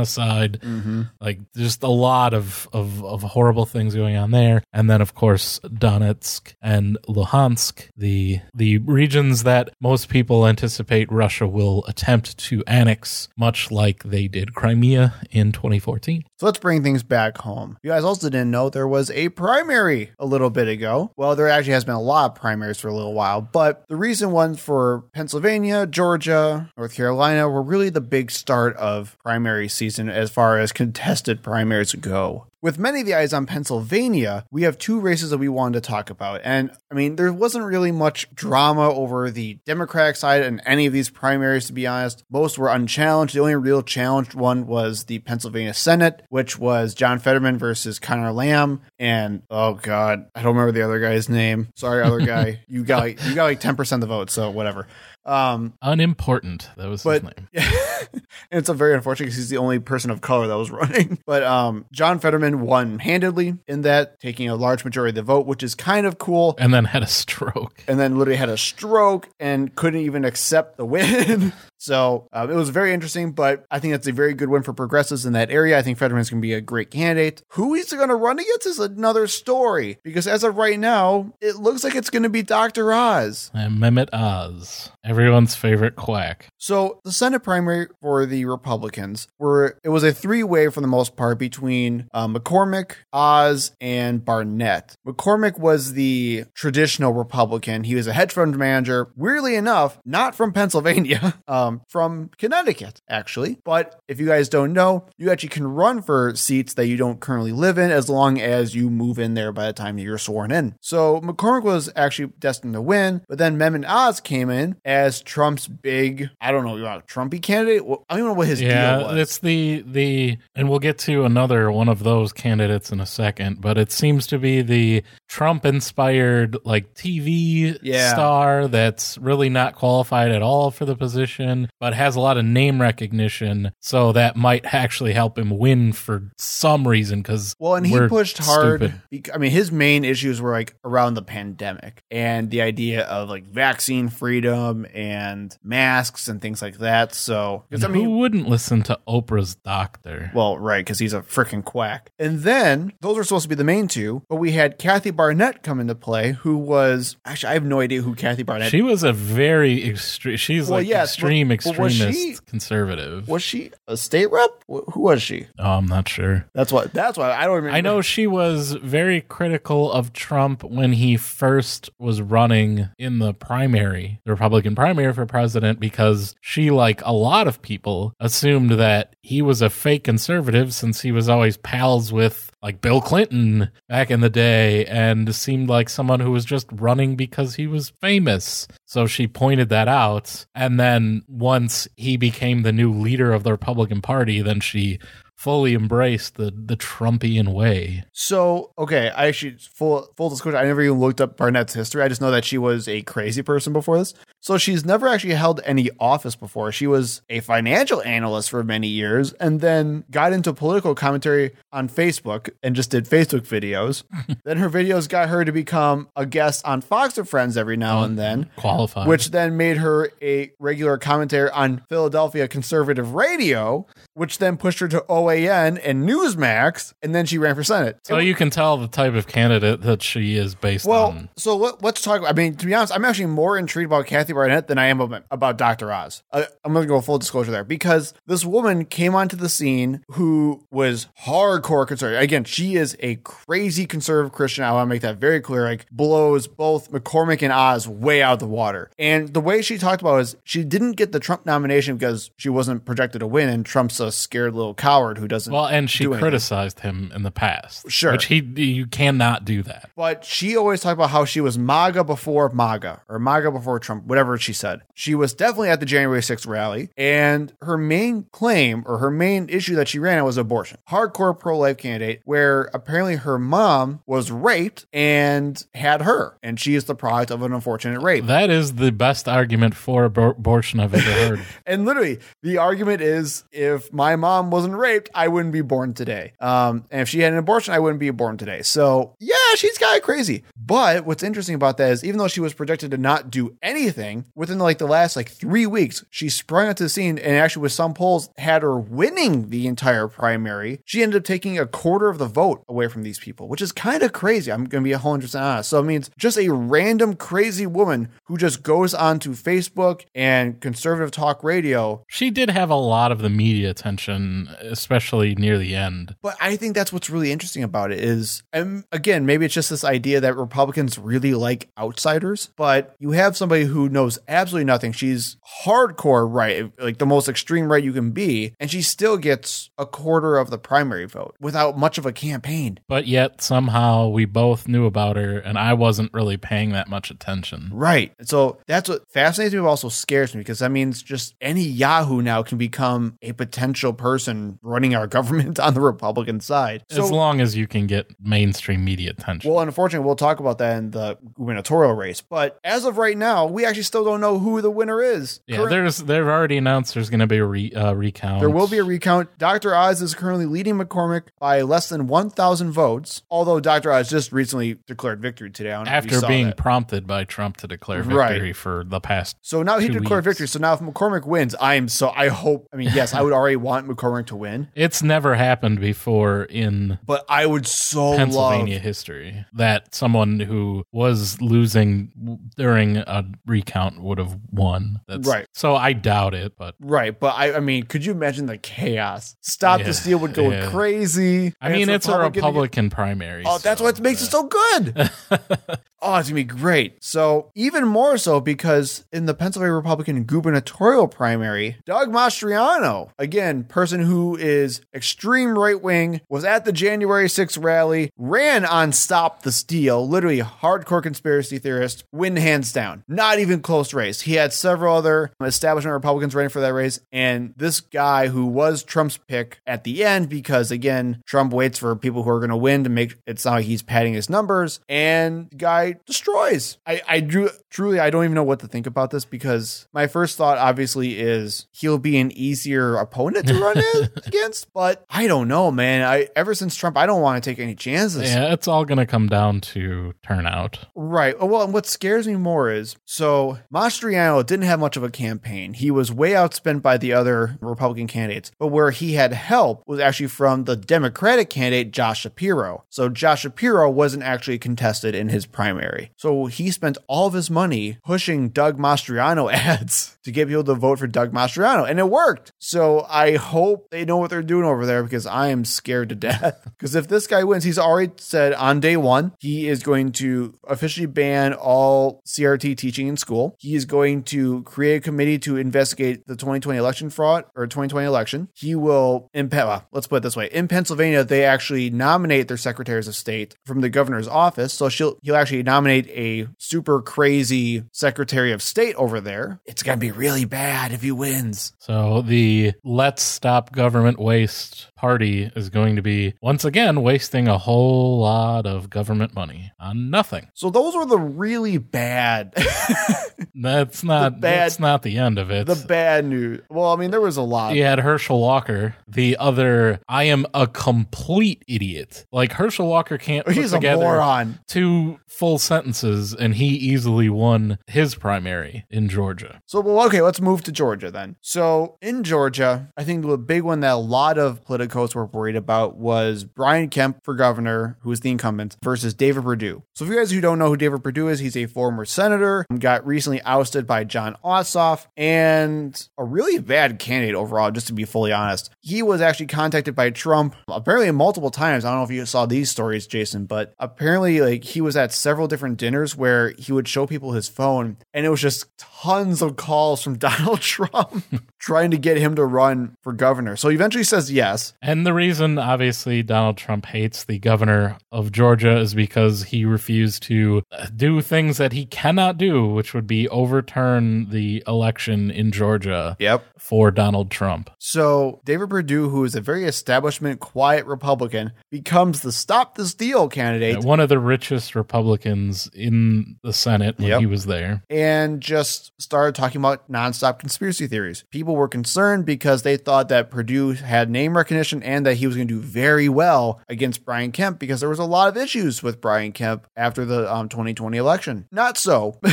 [0.62, 1.04] Mm-hmm.
[1.22, 4.64] like just a lot of, of, of horrible things going on there.
[4.74, 11.48] And then, of course, Donetsk and Luhansk, the the regions that most people anticipate Russia
[11.48, 16.24] will attempt to annex, much like they did Crimea in 2014.
[16.38, 17.78] So let's bring things back home.
[17.84, 21.12] You guys also didn't know there was a primary a little bit ago.
[21.18, 23.96] Well, there actually has been a lot of primaries for a little while, but the
[23.96, 30.10] recent ones for Pennsylvania, Georgia, North Carolina were really the big start of primary season
[30.10, 32.46] as far as contested primaries go.
[32.62, 35.90] With many of the eyes on Pennsylvania, we have two races that we wanted to
[35.90, 36.42] talk about.
[36.44, 40.92] And I mean, there wasn't really much drama over the Democratic side in any of
[40.92, 42.26] these primaries, to be honest.
[42.30, 43.34] Most were unchallenged.
[43.34, 48.34] The only real challenged one was the Pennsylvania Senate, which was John Fetterman versus Conor
[48.34, 48.82] Lamb.
[48.98, 51.70] And oh god, I don't remember the other guy's name.
[51.76, 52.60] Sorry, other guy.
[52.68, 54.88] you got like you got like 10% of the vote, so whatever.
[55.26, 56.70] Um, Unimportant.
[56.78, 57.48] That was but his name.
[57.52, 57.72] yeah,
[58.14, 61.20] and it's a very unfortunate because he's the only person of color that was running.
[61.30, 65.46] But um, John Fetterman won handedly in that, taking a large majority of the vote,
[65.46, 66.56] which is kind of cool.
[66.58, 67.84] And then had a stroke.
[67.88, 71.54] And then literally had a stroke and couldn't even accept the win.
[71.80, 74.74] So uh, it was very interesting, but I think that's a very good win for
[74.74, 75.78] progressives in that area.
[75.78, 77.42] I think Fetterman's going to be a great candidate.
[77.54, 81.56] Who he's going to run against is another story because as of right now, it
[81.56, 82.94] looks like it's going to be Dr.
[82.94, 83.50] Oz.
[83.54, 86.50] And Mehmet Oz, everyone's favorite quack.
[86.58, 90.88] So the Senate primary for the Republicans were it was a three way for the
[90.88, 94.96] most part between uh, McCormick, Oz, and Barnett.
[95.08, 97.86] McCormick was the traditional Republican.
[97.86, 99.12] He was a hedge fund manager.
[99.16, 103.60] Weirdly enough, not from Pennsylvania, um, Um, from Connecticut actually.
[103.64, 107.20] But if you guys don't know, you actually can run for seats that you don't
[107.20, 110.52] currently live in as long as you move in there by the time you're sworn
[110.52, 110.76] in.
[110.82, 115.68] So McCormick was actually destined to win, but then Mehmet Oz came in as Trump's
[115.68, 117.84] big, I don't know, about Trumpy candidate.
[118.10, 119.18] I don't know what his deal Yeah, was.
[119.18, 123.62] it's the the and we'll get to another one of those candidates in a second,
[123.62, 128.14] but it seems to be the Trump inspired like TV Yeah.
[128.14, 132.46] star that's really not qualified at all for the position, but has a lot of
[132.46, 137.86] name recognition, so that might actually help him win for some reason cuz Well, and
[137.86, 138.94] he pushed hard.
[139.10, 139.32] stupid.
[139.34, 143.46] I mean, his main issues were like around the pandemic and the idea of like
[143.48, 147.14] vaccine freedom and masks and things like that.
[147.14, 150.32] So, because I who wouldn't listen to Oprah's doctor?
[150.34, 152.12] well, right, because he's a freaking quack.
[152.20, 155.64] And then those were supposed to be the main two, but we had Kathy Barnett
[155.64, 158.72] come into play, who was actually I have no idea who Kathy Barnett.
[158.72, 160.38] She was a very extreme.
[160.38, 163.28] She's Well, like yes, extreme was extremist she- conservative.
[163.28, 164.64] was she a state rep?
[164.68, 165.48] Who was she?
[165.58, 166.46] oh, I'm not sure.
[166.54, 166.94] That's what.
[166.94, 167.76] That's why I don't remember.
[167.76, 173.34] I know she was very critical of Trump when he first was running in the
[173.34, 179.16] primary, the Republican primary for president, because she, like a lot of people, assumed that
[179.22, 184.12] he was a fake conservative since he was always pals with like Bill Clinton back
[184.12, 188.68] in the day and seemed like someone who was just running because he was famous.
[188.86, 190.46] So she pointed that out.
[190.54, 195.00] And then once he became the new leader of the Republican Party, then she
[195.40, 198.04] fully embraced the the Trumpian way.
[198.12, 200.58] So okay, I actually full full disclosure.
[200.58, 202.02] I never even looked up Barnett's history.
[202.02, 204.14] I just know that she was a crazy person before this.
[204.42, 206.72] So she's never actually held any office before.
[206.72, 211.90] She was a financial analyst for many years, and then got into political commentary on
[211.90, 214.04] Facebook and just did Facebook videos.
[214.46, 218.04] then her videos got her to become a guest on Fox and Friends every now
[218.04, 218.50] and uh, then.
[218.56, 219.08] Qualified.
[219.08, 223.86] Which then made her a regular commentator on Philadelphia conservative radio,
[224.20, 228.00] which then pushed her to OAN and Newsmax, and then she ran for Senate.
[228.04, 231.30] so you can tell the type of candidate that she is based Well, on.
[231.38, 232.22] so let, let's talk.
[232.28, 235.00] I mean, to be honest, I'm actually more intrigued about Kathy Barnett than I am
[235.00, 235.92] about, about Dr.
[235.92, 236.22] Oz.
[236.32, 240.04] Uh, I'm going to go full disclosure there because this woman came onto the scene
[240.10, 242.22] who was hardcore conservative.
[242.22, 244.64] Again, she is a crazy conservative Christian.
[244.66, 245.64] I want to make that very clear.
[245.64, 248.92] Like, blows both McCormick and Oz way out of the water.
[249.00, 252.32] And the way she talked about it is she didn't get the Trump nomination because
[252.38, 255.52] she wasn't projected to win, and Trump's a scared little coward who doesn't.
[255.52, 257.90] Well, and she criticized him in the past.
[257.90, 258.12] Sure.
[258.12, 259.90] Which he you cannot do that.
[259.96, 264.06] But she always talked about how she was MAGA before MAGA or MAGA before Trump,
[264.06, 264.82] whatever she said.
[264.94, 269.48] She was definitely at the January 6th rally, and her main claim or her main
[269.50, 270.78] issue that she ran at was abortion.
[270.90, 276.76] Hardcore pro life candidate, where apparently her mom was raped and had her, and she
[276.76, 278.26] is the product of an unfortunate rape.
[278.26, 281.46] That is the best argument for abor- abortion I've ever heard.
[281.66, 286.32] And literally, the argument is if my mom wasn't raped, I wouldn't be born today.
[286.40, 288.62] Um, and if she had an abortion, I wouldn't be born today.
[288.62, 290.46] So, yeah, she's kind of crazy.
[290.56, 294.24] But what's interesting about that is even though she was projected to not do anything,
[294.36, 297.74] within like the last like three weeks, she sprung onto the scene and actually, with
[297.74, 300.80] some polls, had her winning the entire primary.
[300.86, 303.74] She ended up taking a quarter of the vote away from these people, which is
[303.74, 304.50] kind of crazy.
[304.50, 305.70] I'm going to be a 100% honest.
[305.70, 311.12] So, it means just a random crazy woman who just goes onto Facebook and conservative
[311.12, 316.16] talk radio she did have a lot of the media attention, especially near the end.
[316.22, 319.70] But I think that's what's really interesting about it is, and again, maybe it's just
[319.70, 324.92] this idea that Republicans really like outsiders, but you have somebody who knows absolutely nothing.
[324.92, 329.70] She's hardcore right, like the most extreme right you can be, and she still gets
[329.78, 332.80] a quarter of the primary vote without much of a campaign.
[332.88, 337.12] But yet somehow we both knew about her, and I wasn't really paying that much
[337.12, 337.70] attention.
[337.72, 338.14] Right.
[338.24, 342.22] So that's what fascinates me, but also scares me because that means just any Yahoo
[342.22, 346.84] now can become a potential person running our government on the Republican side.
[346.90, 349.52] So, as long as you can get mainstream media attention.
[349.52, 352.22] Well, unfortunately, we'll talk about that in the gubernatorial race.
[352.22, 355.40] But as of right now, we actually still don't know who the winner is.
[355.48, 358.40] Yeah, Current- there's they've already announced there's going to be a re, uh, recount.
[358.40, 359.38] There will be a recount.
[359.38, 359.76] Dr.
[359.76, 363.92] Oz is currently leading McCormick by less than 1,000 votes, although Dr.
[363.92, 365.72] Oz just recently declared victory today.
[365.72, 366.58] I don't know if you after being that.
[366.58, 368.32] prompted by Trump to declare Right.
[368.34, 369.38] victory for the past.
[369.42, 370.38] So now he declared weeks.
[370.38, 370.48] victory.
[370.48, 373.34] So now if McCormick wins, I am so, I hope, I mean, yes, I would
[373.34, 378.76] already want McCormick to win, It's never happened before in but I would so Pennsylvania
[378.76, 378.84] love.
[378.84, 382.12] history that someone who was losing
[382.58, 385.02] during a recount would have won.
[385.08, 385.46] That's, Right.
[385.54, 389.36] So I doubt it, but Right, but I, I mean, could you imagine the chaos?
[389.42, 390.70] Stop Yeah, the Steal would go yeah.
[390.70, 391.54] crazy.
[391.62, 393.44] I mean, it's a Republican- primary.
[393.46, 395.10] Oh, that's so, what makes it so good.
[396.02, 397.04] oh, it's gonna be great.
[397.04, 404.02] So even more so because in the Pennsylvania Republican gubernatorial primary, Doug Mastriano, again, person
[404.02, 409.52] who is extreme right wing, was at the January 6th rally, ran on Stop the
[409.52, 413.04] Steal, literally hardcore conspiracy theorist, win hands down.
[413.08, 414.22] Not even close race.
[414.22, 418.84] He had several other establishment Republicans running for that race, and this guy who was
[418.84, 422.58] Trump's pick at the end because again, Trump waits for people who are going to
[422.58, 426.78] win to make it sound like he's padding his numbers, and the destroys.
[426.86, 430.08] I, I drew truly, I don't even know what to think about this because my
[430.08, 435.28] first thought obviously is he'll be an easier opponent to run in- against, but I
[435.28, 436.02] don't know, man.
[436.04, 438.24] I ever since Trump, I don't want to take any chances.
[438.24, 440.80] Yeah, it's all going to come down to turnout.
[440.96, 441.36] Right.
[441.40, 445.10] Oh, Well, and what scares me more is so Mastriano didn't have much of a
[445.10, 445.74] campaign.
[445.74, 450.00] He was way outspent by the other Republican candidates, but where he had help was
[450.00, 452.84] actually from the Democratic candidate, Josh Shapiro.
[452.90, 455.79] So Josh Shapiro wasn't actually contested in his primary.
[456.18, 460.76] So he spent all of his money pushing Doug Mastriano ads to get people to
[460.76, 462.52] vote for Doug Mastriano, and it worked.
[462.60, 466.16] So I hope they know what they're doing over there because I am scared to
[466.30, 466.62] death.
[466.78, 470.58] Because if this guy wins, he's already said on day one, he is going to
[470.68, 473.56] officially ban all CRT teaching in school.
[473.60, 478.06] He is going to create a committee to investigate the 2020 election fraud or 2020
[478.06, 478.50] election.
[478.54, 482.58] He will, in well, let's put it this way: in Pennsylvania, they actually nominate their
[482.58, 484.74] secretaries of state from the governor's office.
[484.74, 489.60] So she'll he'll actually nominate a super crazy secretary of state over there.
[489.68, 491.74] It's gonna be really bad if he wins.
[491.78, 497.58] So the Let's Stop Government Waste party is going to be once again wasting a
[497.58, 500.50] whole lot of government money on nothing.
[500.54, 502.54] So those were the really bad,
[503.56, 505.66] That's not bad- that's not the end of it.
[505.68, 506.62] the bad news.
[506.70, 507.76] Well, I mean, there was a lot.
[507.76, 510.00] You had Herschel Walker, the other.
[510.08, 512.26] I am a complete idiot.
[512.32, 514.60] Like Herschel Walker can't put He's a together moron.
[514.68, 519.62] two full sentences, and he easily won his primary in Georgia.
[519.66, 521.36] So, well, okay, let's move to Georgia then.
[521.42, 525.56] So, in Georgia, I think the big one that a lot of politicos were worried
[525.56, 529.84] about was Brian Kemp for governor, who is the incumbent, versus David Perdue.
[529.96, 532.66] So, if you guys who don't know who David Perdue is, he's a former senator,
[532.80, 538.06] got recently ousted by Jon Ossoff, and a really bad candidate overall, just to be
[538.06, 538.72] fully honest.
[538.82, 541.86] He was actually contacted by Trump apparently multiple times.
[541.86, 545.14] I don't know if you saw these stories, Jason, but apparently, like, he was at
[545.14, 549.42] several different dinners where he would show people his phone, and it was just tons
[549.42, 551.24] of calls from Donald Trump
[551.60, 553.56] trying to get him to run for governor.
[553.56, 554.74] So he eventually says yes.
[554.82, 560.24] And the reason, obviously, Donald Trump hates the governor of Georgia is because he refused
[560.24, 560.64] to
[560.96, 566.44] do things that he cannot do, which would be overturn the election in Georgia Yep.
[566.58, 567.70] for Donald Trump.
[567.78, 573.28] So David Perdue, who is a very establishment, quiet Republican, becomes the Stop the Steal
[573.28, 573.84] candidate.
[573.84, 577.20] One of the richest Republicans in the Senate when Yep.
[577.20, 577.84] he was there.
[577.90, 581.24] and just started talking about nonstop conspiracy theories.
[581.32, 585.36] People were concerned because they thought that Perdue had name recognition and that he was
[585.36, 588.82] going to do very well against Brian Kemp because there was a lot of issues
[588.84, 591.48] with Brian Kemp after the um, 2020 election.
[591.52, 592.20] Not so.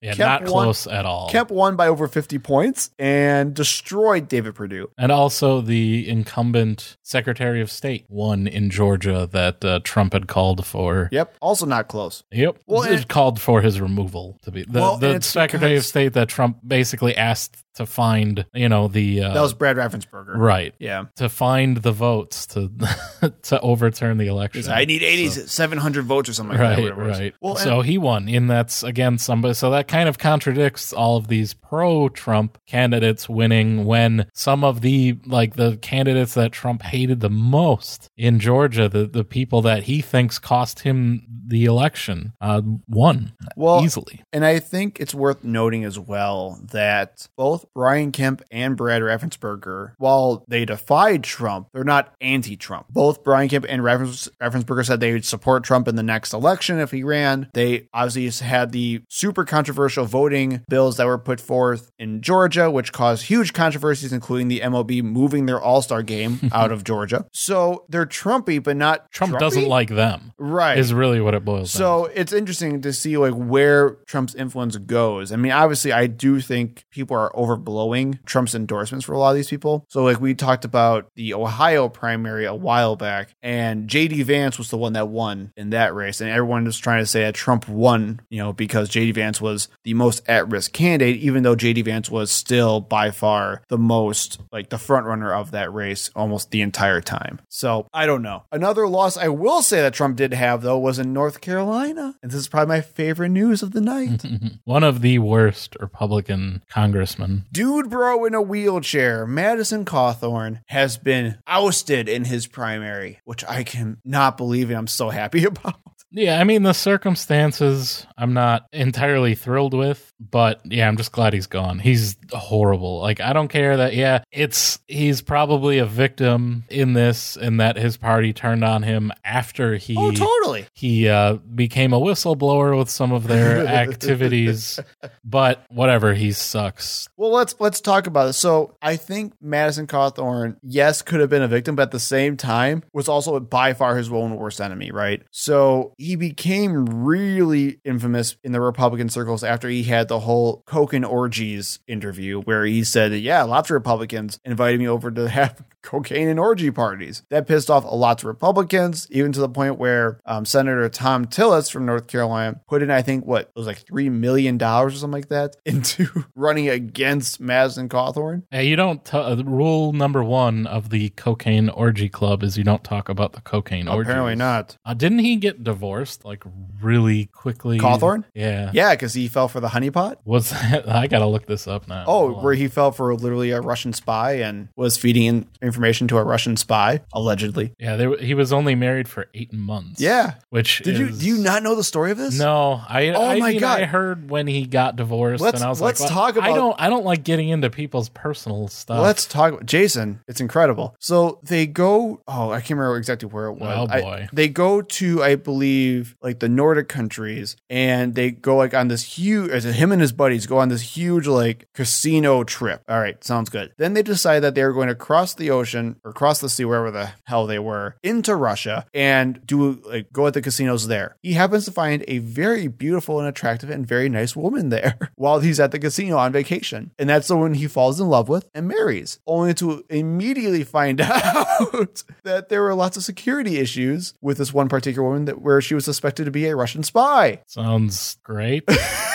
[0.00, 1.30] Yeah, Kemp not won- close at all.
[1.30, 4.90] Kemp won by over 50 points and destroyed David Perdue.
[4.98, 10.66] And also, the incumbent Secretary of State won in Georgia that uh, Trump had called
[10.66, 11.08] for.
[11.10, 12.22] Yep, also not close.
[12.32, 12.58] Yep.
[12.66, 16.28] Well, it called for his removal to be the, Well, the Secretary of State that
[16.28, 20.36] Trump basically asked to find, you know, the uh, That was Brad Raffensperger.
[20.36, 21.04] right Yeah.
[21.16, 22.70] to find the votes to
[23.42, 24.68] to overturn the election.
[24.70, 26.74] I need 80, 700 votes or something like that.
[26.76, 27.18] Right, whatever it was.
[27.18, 27.34] right.
[27.40, 29.54] Well, so he won, and that's again somebody.
[29.54, 35.18] So that kind of contradicts all of these pro-Trump candidates winning when some of the
[35.26, 40.00] like the candidates that Trump hated the most in Georgia, the the people that he
[40.00, 44.22] thinks cost him the election, uh, won Well, easily.
[44.32, 49.02] And I think it's worth noting as well that both Brian Brian Kemp and Brad
[49.02, 52.86] Raffensperger, while they defied Trump, they're not anti-Trump.
[52.90, 56.80] Both Brian Kemp and Raffens- Raffensperger said they would support Trump in the next election
[56.80, 57.48] if he ran.
[57.54, 62.92] They obviously had the super controversial voting bills that were put forth in Georgia, which
[62.92, 67.26] caused huge controversies, including the MLB moving their All-Star game out of Georgia.
[67.32, 69.38] So they're Trumpy, but not Trump Trumpy?
[69.38, 70.32] doesn't like them.
[70.36, 70.76] right.
[70.76, 71.78] Is really what it boils down.
[71.78, 75.30] So it's interesting to see like where Trump's influence goes.
[75.30, 79.36] I mean, obviously, I do think people are overblowing Trump's endorsements for a lot of
[79.36, 79.84] these people.
[79.88, 84.70] So like we talked about the Ohio primary a while back, and JD Vance was
[84.70, 87.68] the one that won in that race, and everyone was trying to say that Trump
[87.68, 92.10] won, you know, because JD Vance was the most at-risk candidate, even though JD Vance
[92.10, 96.62] was still by far the most like the front runner of that race almost the
[96.62, 97.40] entire time.
[97.48, 98.44] So I don't know.
[98.52, 102.30] Another loss I will say that Trump did have though was in North Carolina, and
[102.30, 104.24] this is probably my favorite news of the night.
[104.64, 107.43] One of the worst Republican congressmen.
[107.52, 113.64] Dude bro in a wheelchair, Madison Cawthorn, has been ousted in his primary, which I
[113.64, 115.76] can not believe and I'm so happy about.
[116.10, 121.32] Yeah, I mean the circumstances I'm not entirely thrilled with, but yeah, I'm just glad
[121.32, 121.78] he's gone.
[121.78, 123.00] He's horrible.
[123.00, 127.76] Like I don't care that yeah, it's he's probably a victim in this and that
[127.76, 130.66] his party turned on him after he Oh, totally.
[130.74, 134.78] he uh, became a whistleblower with some of their activities.
[135.24, 137.08] But whatever, he sucks.
[137.16, 138.32] Well, let's let's talk about it.
[138.34, 142.36] So, I think Madison Cawthorn, yes, could have been a victim, but at the same
[142.36, 145.22] time was also by far his own worst enemy, right?
[145.30, 150.92] So he became really infamous in the Republican circles after he had the whole Coke
[150.92, 155.64] and orgies interview, where he said, "Yeah, lots of Republicans invited me over to have
[155.84, 159.78] cocaine and orgy parties." That pissed off a lot of Republicans, even to the point
[159.78, 163.66] where um, Senator Thom Tillis from North Carolina put in, I think, what it was
[163.66, 168.42] like three million dollars or something like that into running against Madison Cawthorn.
[168.50, 169.04] Hey, you don't.
[169.04, 173.32] T- uh, rule number one of the cocaine orgy club is you don't talk about
[173.34, 174.08] the cocaine orgy.
[174.08, 174.76] Apparently not.
[174.84, 176.42] Uh, didn't he get divorced like
[176.80, 177.78] really quickly?
[177.78, 178.24] Cawthorn?
[178.34, 178.70] Yeah.
[178.72, 180.16] Yeah, because he fell for the honeypot.
[180.24, 180.88] Was that?
[180.94, 182.04] I gotta look this up now.
[182.06, 186.18] Oh, where he fell for literally a Russian spy and was feeding in information to
[186.18, 187.72] a Russian spy, allegedly.
[187.78, 190.00] yeah, there, he was only married for eight months.
[190.00, 190.34] Yeah.
[190.50, 192.38] which Did you do you not know the story of this?
[192.38, 193.08] No, I.
[193.08, 193.80] Oh I my mean, God.
[193.80, 196.48] I heard when he got divorced, Let's- and I was like, let's like, talk I
[196.50, 196.76] about- don't.
[196.80, 199.02] I don't like getting into people's personal stuff.
[199.02, 199.64] Let's talk.
[199.64, 200.94] Jason, it's incredible.
[201.00, 202.20] So they go.
[202.28, 203.88] Oh, I can't remember exactly where it was.
[203.90, 204.28] Oh, I- boy.
[204.32, 209.02] they go to, I believe, like the Nordic countries, and they go like on this
[209.18, 209.50] huge.
[209.50, 212.82] As him and his buddies go on this huge like casino trip.
[212.88, 213.72] All right, sounds good.
[213.78, 215.63] Then they decide that they're going to cross the ocean
[216.04, 220.26] or cross the sea, wherever the hell they were, into Russia and do like go
[220.26, 221.16] at the casinos there.
[221.22, 225.40] He happens to find a very beautiful and attractive and very nice woman there while
[225.40, 228.48] he's at the casino on vacation, and that's the one he falls in love with
[228.54, 234.38] and marries, only to immediately find out that there were lots of security issues with
[234.38, 237.40] this one particular woman that where she was suspected to be a Russian spy.
[237.46, 238.64] Sounds great.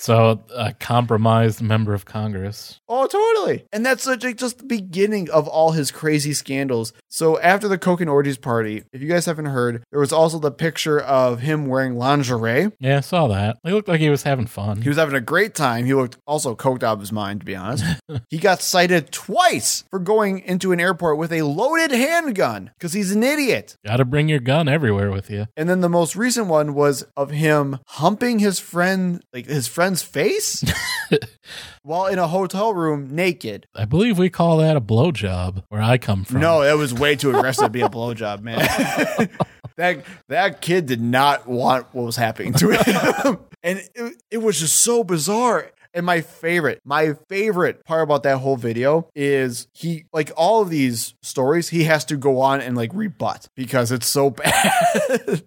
[0.00, 2.80] so, a compromised member of Congress.
[2.88, 3.66] Oh, totally.
[3.70, 6.94] And that's like just the beginning of all his crazy scandals.
[7.12, 10.38] So after the Coke and Orgies party, if you guys haven't heard, there was also
[10.38, 12.70] the picture of him wearing lingerie.
[12.78, 13.58] Yeah, I saw that.
[13.64, 14.82] He looked like he was having fun.
[14.82, 15.86] He was having a great time.
[15.86, 17.84] He looked also coked out of his mind, to be honest.
[18.28, 23.10] he got cited twice for going into an airport with a loaded handgun because he's
[23.10, 23.76] an idiot.
[23.84, 25.48] Got to bring your gun everywhere with you.
[25.56, 30.02] And then the most recent one was of him humping his friend, like his friend's
[30.02, 30.62] face,
[31.82, 33.66] while in a hotel room naked.
[33.74, 36.40] I believe we call that a blowjob where I come from.
[36.40, 38.58] No, that was way too aggressive to be a blowjob, man.
[39.76, 44.60] that that kid did not want what was happening to him, and it, it was
[44.60, 45.70] just so bizarre.
[45.92, 50.70] And my favorite, my favorite part about that whole video is he, like all of
[50.70, 55.42] these stories, he has to go on and like rebut because it's so bad.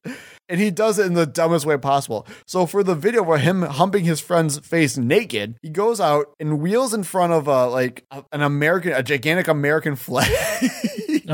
[0.50, 2.28] and he does it in the dumbest way possible.
[2.46, 6.60] So for the video of him humping his friend's face naked, he goes out and
[6.60, 10.30] wheels in front of a like an American, a gigantic American flag.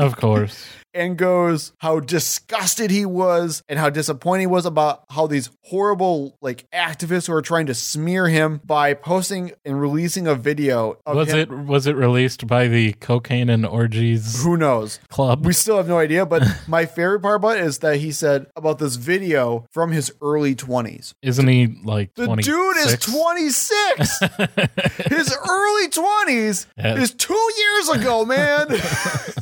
[0.00, 0.66] Of course.
[0.92, 6.36] and goes how disgusted he was and how disappointed he was about how these horrible
[6.42, 11.14] like activists who are trying to smear him by posting and releasing a video of
[11.16, 11.38] Was him.
[11.38, 15.46] it was it released by the Cocaine and Orgies who knows Club?
[15.46, 18.46] we still have no idea but my favorite part about it is that he said
[18.56, 24.18] about this video from his early 20s Isn't he like the dude is 26
[25.08, 26.96] his early 20s Yeah.
[27.00, 28.66] is two years ago man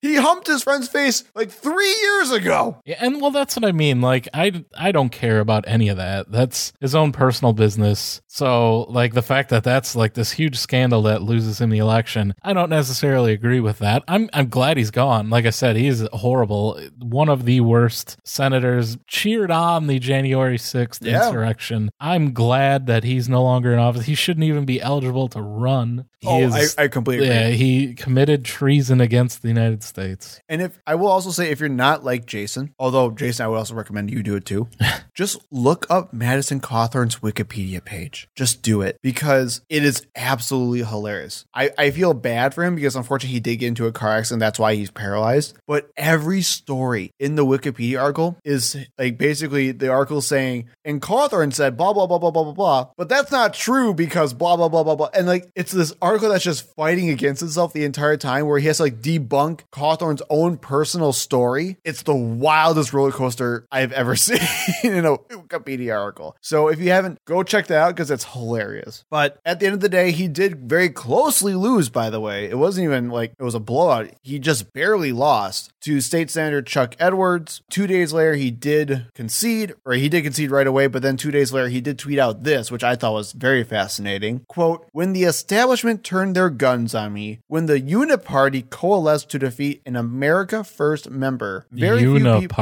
[0.00, 3.72] he humped his friend's face like three years ago Yeah, and well, that's what I
[3.72, 4.00] mean.
[4.00, 6.30] Like, I I don't care about any of that.
[6.30, 8.20] That's his own personal business.
[8.38, 12.34] So, like the fact that that's like this huge scandal that loses him the election,
[12.42, 14.04] I don't necessarily agree with that.
[14.06, 15.28] I'm I'm glad he's gone.
[15.28, 16.80] Like I said, he's horrible.
[17.00, 21.26] One of the worst senators cheered on the January 6th Yeah.
[21.26, 21.90] insurrection.
[21.98, 24.06] I'm glad that he's no longer in office.
[24.06, 26.04] He shouldn't even be eligible to run.
[26.20, 27.36] He Oh, is- I, I completely agree.
[27.38, 30.40] yeah, he committed treason against the United States.
[30.48, 33.56] And if I will also say, if you're not like Jason, although Jason, I would
[33.56, 34.68] also recommend you do it too.
[35.14, 38.27] just look up Madison Cawthorn's Wikipedia page.
[38.34, 41.44] Just do it because it is absolutely hilarious.
[41.54, 44.40] I, I feel bad for him because unfortunately he did get into a car accident.
[44.40, 45.56] That's why he's paralyzed.
[45.66, 51.52] But every story in the Wikipedia article is like basically the article saying, and Cawthorn
[51.52, 52.88] said blah blah blah blah blah blah blah.
[52.96, 55.10] But that's not true because blah blah blah blah blah.
[55.14, 58.66] And like it's this article that's just fighting against itself the entire time where he
[58.66, 61.76] has to like debunk Cawthorn's own personal story.
[61.84, 64.38] It's the wildest roller coaster I've ever seen
[64.82, 66.36] in a Wikipedia article.
[66.40, 69.04] So if you haven't, go check that out because it's hilarious.
[69.10, 72.48] But at the end of the day, he did very closely lose, by the way.
[72.48, 74.10] It wasn't even like it was a blowout.
[74.22, 77.62] He just barely lost to State Senator Chuck Edwards.
[77.70, 81.30] Two days later, he did concede, or he did concede right away, but then two
[81.30, 84.44] days later, he did tweet out this, which I thought was very fascinating.
[84.48, 89.82] Quote, when the establishment turned their guns on me, when the Uniparty coalesced to defeat
[89.86, 92.54] an America First member, very few people.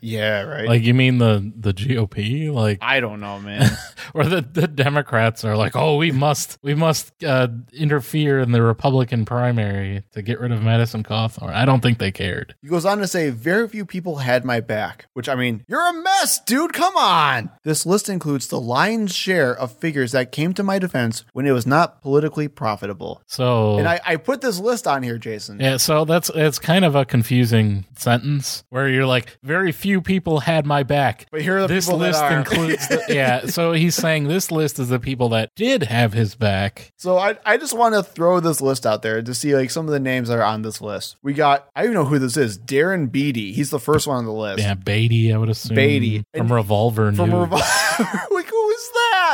[0.00, 0.68] Yeah, right.
[0.68, 2.52] Like you mean the the GOP?
[2.52, 3.70] Like I don't know, man.
[4.14, 8.62] or the, the Democrats are like, oh, we must we must uh, interfere in the
[8.62, 11.52] Republican primary to get rid of Madison Cawthorn.
[11.52, 12.54] I don't think they cared.
[12.62, 15.86] He goes on to say, very few people had my back, which I mean, you're
[15.86, 16.72] a mess, dude.
[16.72, 17.50] Come on.
[17.64, 21.52] This list includes the lion's share of figures that came to my defense when it
[21.52, 23.20] was not politically profitable.
[23.26, 25.60] So And I, I put this list on here, Jason.
[25.60, 30.40] yeah, so that's it's kind of a confusing sentence where you're like, very few people
[30.40, 31.26] had my back.
[31.30, 32.38] But here are the this people that list are.
[32.38, 33.46] includes the, yeah.
[33.46, 36.92] So he's saying this list is the people that did have his back.
[36.96, 39.86] So I, I just want to throw this list out there to see like some
[39.86, 41.16] of the names that are on this list.
[41.22, 43.52] We got, I don't even know who this is, Darren Beattie.
[43.52, 44.60] He's the first one on the list.
[44.60, 45.76] Yeah, Beattie, I would assume.
[45.76, 46.18] Beattie.
[46.34, 47.12] from And- Revolver.
[47.12, 47.62] From News.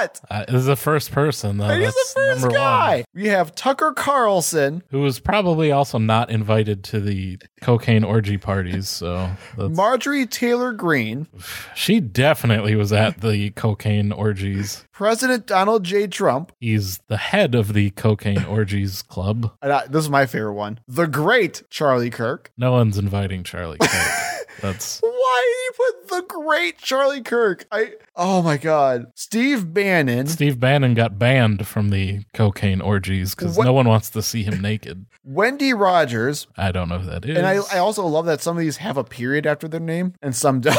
[0.04, 0.20] Revol- like, who is that?
[0.30, 1.68] Uh, this is the first person though.
[1.68, 2.96] He's the That's first number guy.
[2.96, 3.04] one.
[3.14, 8.88] We have Tucker Carlson, Who was probably also not invited to the cocaine orgy parties.
[8.88, 11.26] So that's, Marjorie Taylor Greene,
[11.74, 14.84] she definitely was at the cocaine orgies.
[14.92, 16.06] President Donald J.
[16.06, 16.52] Trump.
[16.60, 19.50] He's the head of the cocaine orgies club.
[19.62, 20.78] And I, this is my favorite one.
[20.86, 22.52] The great Charlie Kirk.
[22.56, 23.90] No one's inviting Charlie Kirk.
[24.60, 27.66] That's Why did you put the great Charlie Kirk?
[27.70, 29.06] I oh my god.
[29.14, 34.22] Steve Bannon, Steve Bannon got banned from the cocaine orgies because no one wants to
[34.22, 35.06] see him naked.
[35.24, 37.36] Wendy Rogers, I don't know who that is.
[37.36, 40.14] and I, I also love that some of these have a period after their name
[40.22, 40.76] and some don't.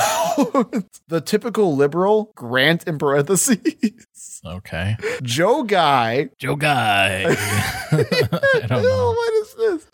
[1.08, 4.42] the typical liberal, Grant in parentheses.
[4.46, 6.30] okay, Joe Guy.
[6.38, 7.26] Joe Guy.
[7.92, 9.14] I don't know.
[9.16, 9.88] what is this?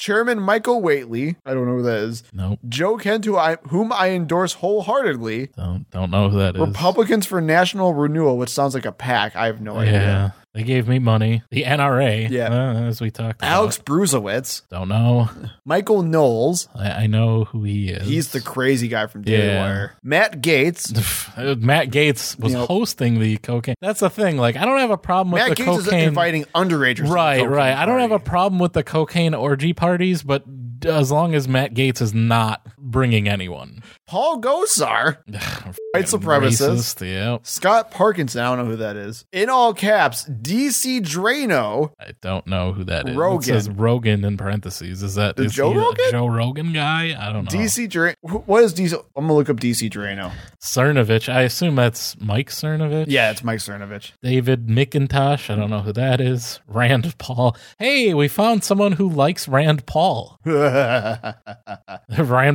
[0.00, 1.36] Chairman Michael Whatley.
[1.44, 2.22] I don't know who that is.
[2.32, 2.58] Nope.
[2.66, 5.48] Joe Kent, who I, whom I endorse wholeheartedly.
[5.54, 6.60] Don't don't know who that is.
[6.60, 9.36] Republicans for National Renewal, which sounds like a pack.
[9.36, 10.34] I have no idea.
[10.52, 11.42] They gave me money.
[11.50, 12.28] The NRA.
[12.28, 12.48] Yeah.
[12.52, 13.40] uh, as we talked.
[13.40, 13.48] about.
[13.50, 15.28] Alex Bruesewitz, Don't know.
[15.64, 16.68] Michael Knowles.
[16.74, 18.06] I, I know who he is.
[18.06, 19.60] He's the crazy guy from Daily Yeah.
[19.62, 19.96] Wire.
[20.02, 20.90] Matt Gaetz.
[21.62, 23.76] Matt Gaetz was You know- hosting the cocaine.
[23.80, 24.38] That's the thing.
[24.38, 26.08] Like, I don't have a problem with Matt the Gaetz is cocaine.
[26.08, 27.08] inviting underagers.
[27.08, 27.74] right, right.
[27.74, 30.42] I don't have a problem with the cocaine orgy parties, but
[30.84, 33.82] as long as Matt Gaetz is not bringing anyone.
[34.10, 35.18] Paul Gosar,
[35.92, 36.68] white supremacist.
[36.68, 37.38] Racist, yeah.
[37.44, 38.42] Scott Parkinson.
[38.42, 39.24] I don't know who that is.
[39.30, 41.92] In all caps, DC Draino.
[42.00, 43.14] I don't know who that is.
[43.14, 43.54] Rogan.
[43.54, 45.04] It says Rogan in parentheses.
[45.04, 46.06] Is that The is Joe Rogan?
[46.10, 47.16] Joe Rogan guy?
[47.16, 47.50] I don't know.
[47.56, 48.44] DC Draino.
[48.46, 48.94] What is DC?
[49.14, 50.32] I'm gonna look up DC Draino.
[50.60, 51.32] Cernovich.
[51.32, 53.04] I assume that's Mike Cernovich.
[53.06, 54.10] Yeah, it's Mike Cernovich.
[54.24, 55.50] David McIntosh.
[55.50, 56.58] I don't know who that is.
[56.66, 57.56] Rand Paul.
[57.78, 60.36] Hey, we found someone who likes Rand Paul.
[60.44, 61.36] Rand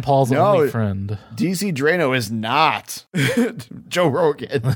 [0.03, 0.45] Paul's No.
[0.55, 1.17] only friend.
[1.45, 3.05] DC Draino is not
[3.87, 4.75] Joe Rogan.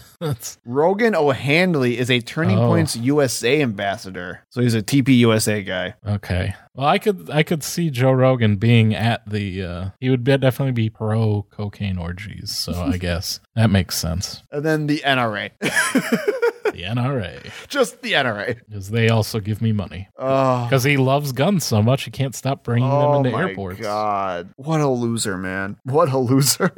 [0.66, 2.68] Rogan O'Handley is a Turning Oh.
[2.68, 4.46] Points USA ambassador.
[4.50, 5.96] So he's a TP USA guy.
[6.06, 6.54] okay.
[6.76, 9.64] Well, I could I could see Joe Rogan being at the.
[9.64, 12.56] Uh, he would be, definitely be pro cocaine orgies.
[12.56, 14.44] So I guess that makes sense.
[14.52, 15.50] And then the NRA.
[16.80, 18.58] The NRA, Just the NRA.
[18.70, 20.08] because they also give me money.
[20.18, 23.50] Oh, Because he loves guns so much, he can't stop bringing oh them into my
[23.50, 23.82] airports.
[23.82, 24.50] God.
[24.56, 25.76] What a loser, man.
[25.84, 26.72] What a loser.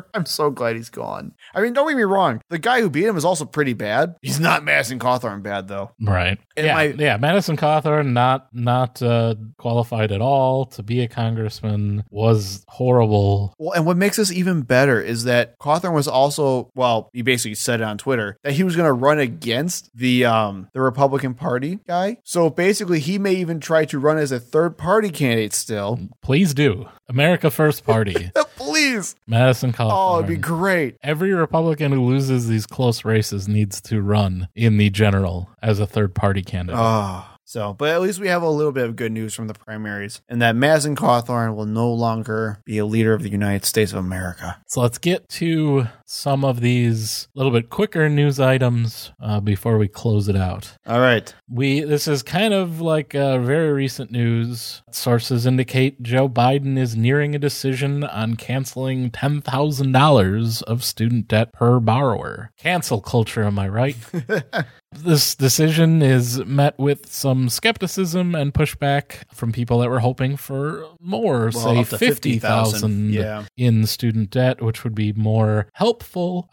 [0.14, 1.32] I'm so glad he's gone.
[1.54, 2.42] I mean, don't get me wrong.
[2.50, 4.16] The guy who beat him is also pretty bad.
[4.20, 5.92] He's not Madison Cawthorn bad, though.
[5.98, 6.38] Right.
[6.56, 6.74] And yeah.
[6.74, 7.16] my- yeah.
[7.16, 13.54] Madison Cawthorn not not uh, qualified at all to be a congressman was horrible.
[13.58, 17.54] Well, and what makes this even better is that Cawthorn was also, well, he basically
[17.54, 21.34] said it on Twitter that he was going to run against the um the Republican
[21.34, 22.18] Party guy.
[22.24, 25.98] So basically, he may even try to run as a third party candidate still.
[26.22, 26.88] Please do.
[27.08, 29.14] America First Party, Please.
[29.26, 29.92] Madison Cawthorn.
[29.92, 30.96] Oh, it'd be great.
[31.02, 35.86] Every Republican who loses these close races needs to run in the general as a
[35.86, 36.78] third party candidate.
[36.78, 37.24] Oh.
[37.44, 40.20] So, but at least we have a little bit of good news from the primaries,
[40.28, 43.98] and that Madison Cawthorn will no longer be a leader of the United States of
[44.00, 44.60] America.
[44.66, 49.86] So let's get to some of these little bit quicker news items uh, before we
[49.86, 50.72] close it out.
[50.86, 51.32] All right.
[51.50, 54.82] We this is kind of like uh, very recent news.
[54.90, 61.28] Sources indicate Joe Biden is nearing a decision on canceling ten thousand dollars of student
[61.28, 62.52] debt per borrower.
[62.56, 63.96] Cancel culture, am I right?
[64.92, 70.86] this decision is met with some skepticism and pushback from people that were hoping for
[71.00, 73.44] more, say up to fifty thousand Yeah.
[73.58, 75.97] in student debt, which would be more helpful.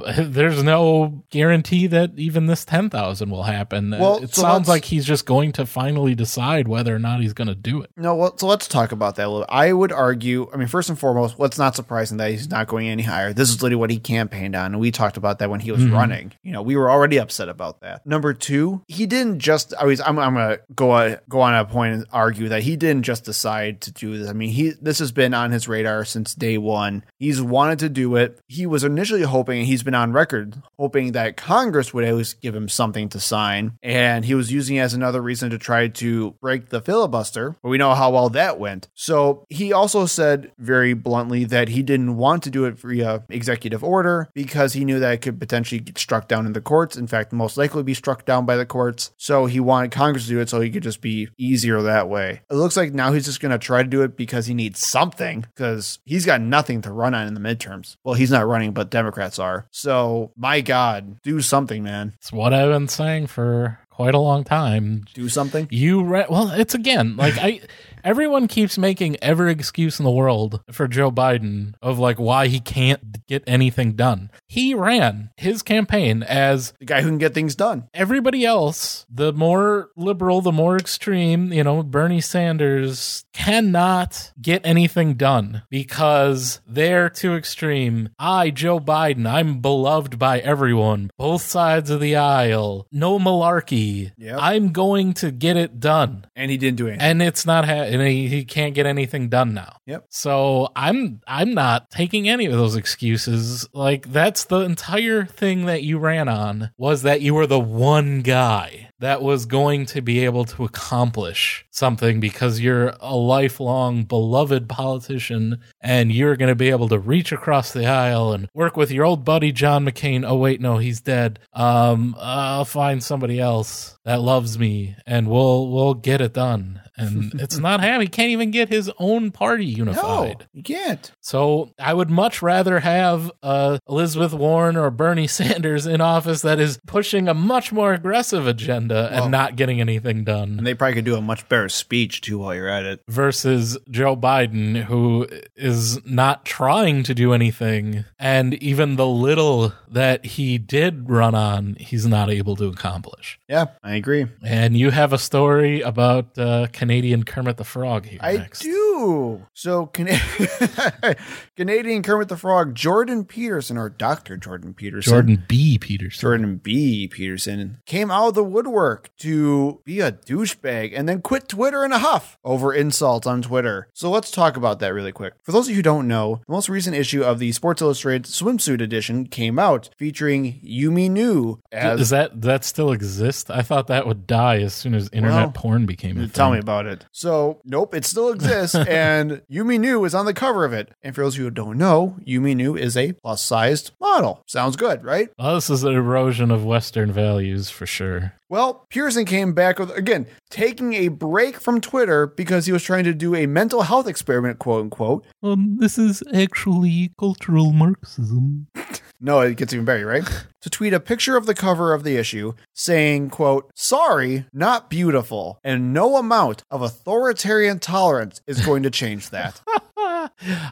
[0.17, 3.91] There's no guarantee that even this 10,000 will happen.
[3.91, 7.33] Well, it so sounds like he's just going to finally decide whether or not he's
[7.33, 7.91] going to do it.
[7.97, 9.45] No, well, so let's talk about that a little.
[9.49, 12.87] I would argue, I mean, first and foremost, what's not surprising that he's not going
[12.87, 13.33] any higher.
[13.33, 15.81] This is literally what he campaigned on, and we talked about that when he was
[15.81, 15.91] Mhm.
[15.93, 16.31] running.
[16.43, 18.05] You know, we were already upset about that.
[18.05, 19.73] Number two, he didn't just.
[19.79, 19.99] I was.
[20.01, 23.23] I'm, I'm gonna go on, go on a point and argue that he didn't just
[23.25, 24.29] decide to do this.
[24.29, 27.03] I mean, he this has been on his radar since day one.
[27.17, 28.39] He's wanted to do it.
[28.47, 32.55] He was initially hoping, he's been on record hoping that Congress would at least give
[32.55, 36.31] him something to sign, and he was using it as another reason to try to
[36.39, 37.55] break the filibuster.
[37.61, 38.87] But we know how well that went.
[38.93, 43.83] So he also said very bluntly that he didn't want to do it via executive
[43.83, 46.95] order because he knew that it could potentially get struck down in the courts.
[46.95, 49.11] In fact, most likely be struck down by the courts.
[49.17, 52.41] So he wanted Congress to do it so he could just be easier that way.
[52.49, 54.79] It looks like now he's just going to try to do it because he needs
[54.79, 57.97] something because he's got nothing to run on in the midterms.
[58.03, 59.65] Well, he's not running, but Democrats are.
[59.71, 62.13] So my God, do something, man.
[62.17, 65.05] It's what I've been saying for quite a long time.
[65.13, 65.67] Do something.
[65.71, 67.61] You re- well, it's again like I.
[68.05, 72.59] Everyone keeps making every excuse in the world for Joe Biden of like why he
[72.59, 74.29] can't get anything done.
[74.47, 77.87] He ran his campaign as The guy who can get things done.
[77.95, 85.15] everybody else, the more liberal, the more extreme, you know, Bernie Sanders cannot get anything
[85.15, 88.09] done because they're too extreme.
[88.19, 92.85] I, Joe Biden, I'm beloved by everyone, both sides of the aisle.
[92.91, 94.11] No malarkey.
[94.17, 94.37] Yep.
[94.39, 96.27] I'm going to get it done.
[96.35, 97.01] And he didn't do anything.
[97.01, 99.77] And it's not, ha- and he, he can't get anything done now.
[99.85, 100.05] Yep.
[100.09, 103.67] So I'm I'm not taking any of those excuses.
[103.73, 108.21] Like that's the entire thing that you ran on was that you were the one
[108.21, 114.69] guy that was going to be able to accomplish something because you're a lifelong beloved
[114.69, 118.91] politician and you're going to be able to reach across the aisle and work with
[118.91, 120.25] your old buddy John McCain.
[120.25, 121.39] Oh wait, no, he's dead.
[121.53, 126.81] Um I'll find somebody else that loves me and we'll we'll get it done.
[126.97, 127.99] And it's not him.
[127.99, 130.47] He can't even get his own party no, unified.
[130.53, 131.11] you can't.
[131.19, 136.59] So I would much rather have uh, Elizabeth Warren or Bernie Sanders in office that
[136.59, 140.73] is pushing a much more aggressive agenda Well- and not getting anything done And they
[140.73, 143.01] probably could do a much better speech too while you're at it.
[143.09, 148.05] versus Joe Biden, who is not trying to do anything.
[148.19, 153.39] And even the little that he did run on, he's not able to accomplish.
[153.47, 154.27] Yeah, I agree.
[154.43, 158.59] And you have a story about uh, Canadian Kermit the Frog here I next.
[158.61, 159.45] do.
[159.53, 160.07] So, Can-
[161.55, 164.37] Canadian Kermit the Frog, Jordan Peterson, or Dr.
[164.37, 165.11] Jordan Peterson.
[165.11, 165.77] Jordan B.
[165.77, 166.21] Peterson.
[166.21, 167.07] Jordan B.
[167.07, 168.74] Peterson came out of the woodwork
[169.19, 173.87] to be a douchebag and then quit Twitter in a huff over insults on Twitter.
[173.93, 175.33] So let's talk about that really quick.
[175.43, 178.23] For those of you who don't know, the most recent issue of the Sports Illustrated
[178.25, 183.49] swimsuit edition came out featuring Yumi Nu as Does that that still exist?
[183.49, 186.53] I thought that would die as soon as internet Well, porn became a Tell thing.
[186.53, 187.05] me about it.
[187.11, 190.89] So, nope, it still exists, and Yumi Nu is on the cover of it.
[191.01, 194.43] And for those of you who don't know, Yumi Nu is a plus sized model.
[194.47, 195.29] Sounds good, right?
[195.37, 198.33] Well, this is an erosion of Western values for sure.
[198.49, 203.03] Well, Pearson came back with, again, taking a break from Twitter because he was trying
[203.05, 205.25] to do a mental health experiment, quote unquote.
[205.41, 208.67] Um, this is actually cultural Marxism.
[209.21, 210.23] No, it gets even better, right?
[210.61, 215.57] to tweet a picture of the cover of the issue saying, quote, sorry, not beautiful,
[215.63, 219.61] and no amount of authoritarian tolerance is going to change that.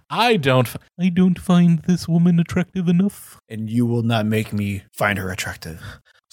[0.09, 0.67] I don't.
[0.67, 3.39] f- I don't find this woman attractive enough.
[3.49, 5.81] and you will not make me find her attractive.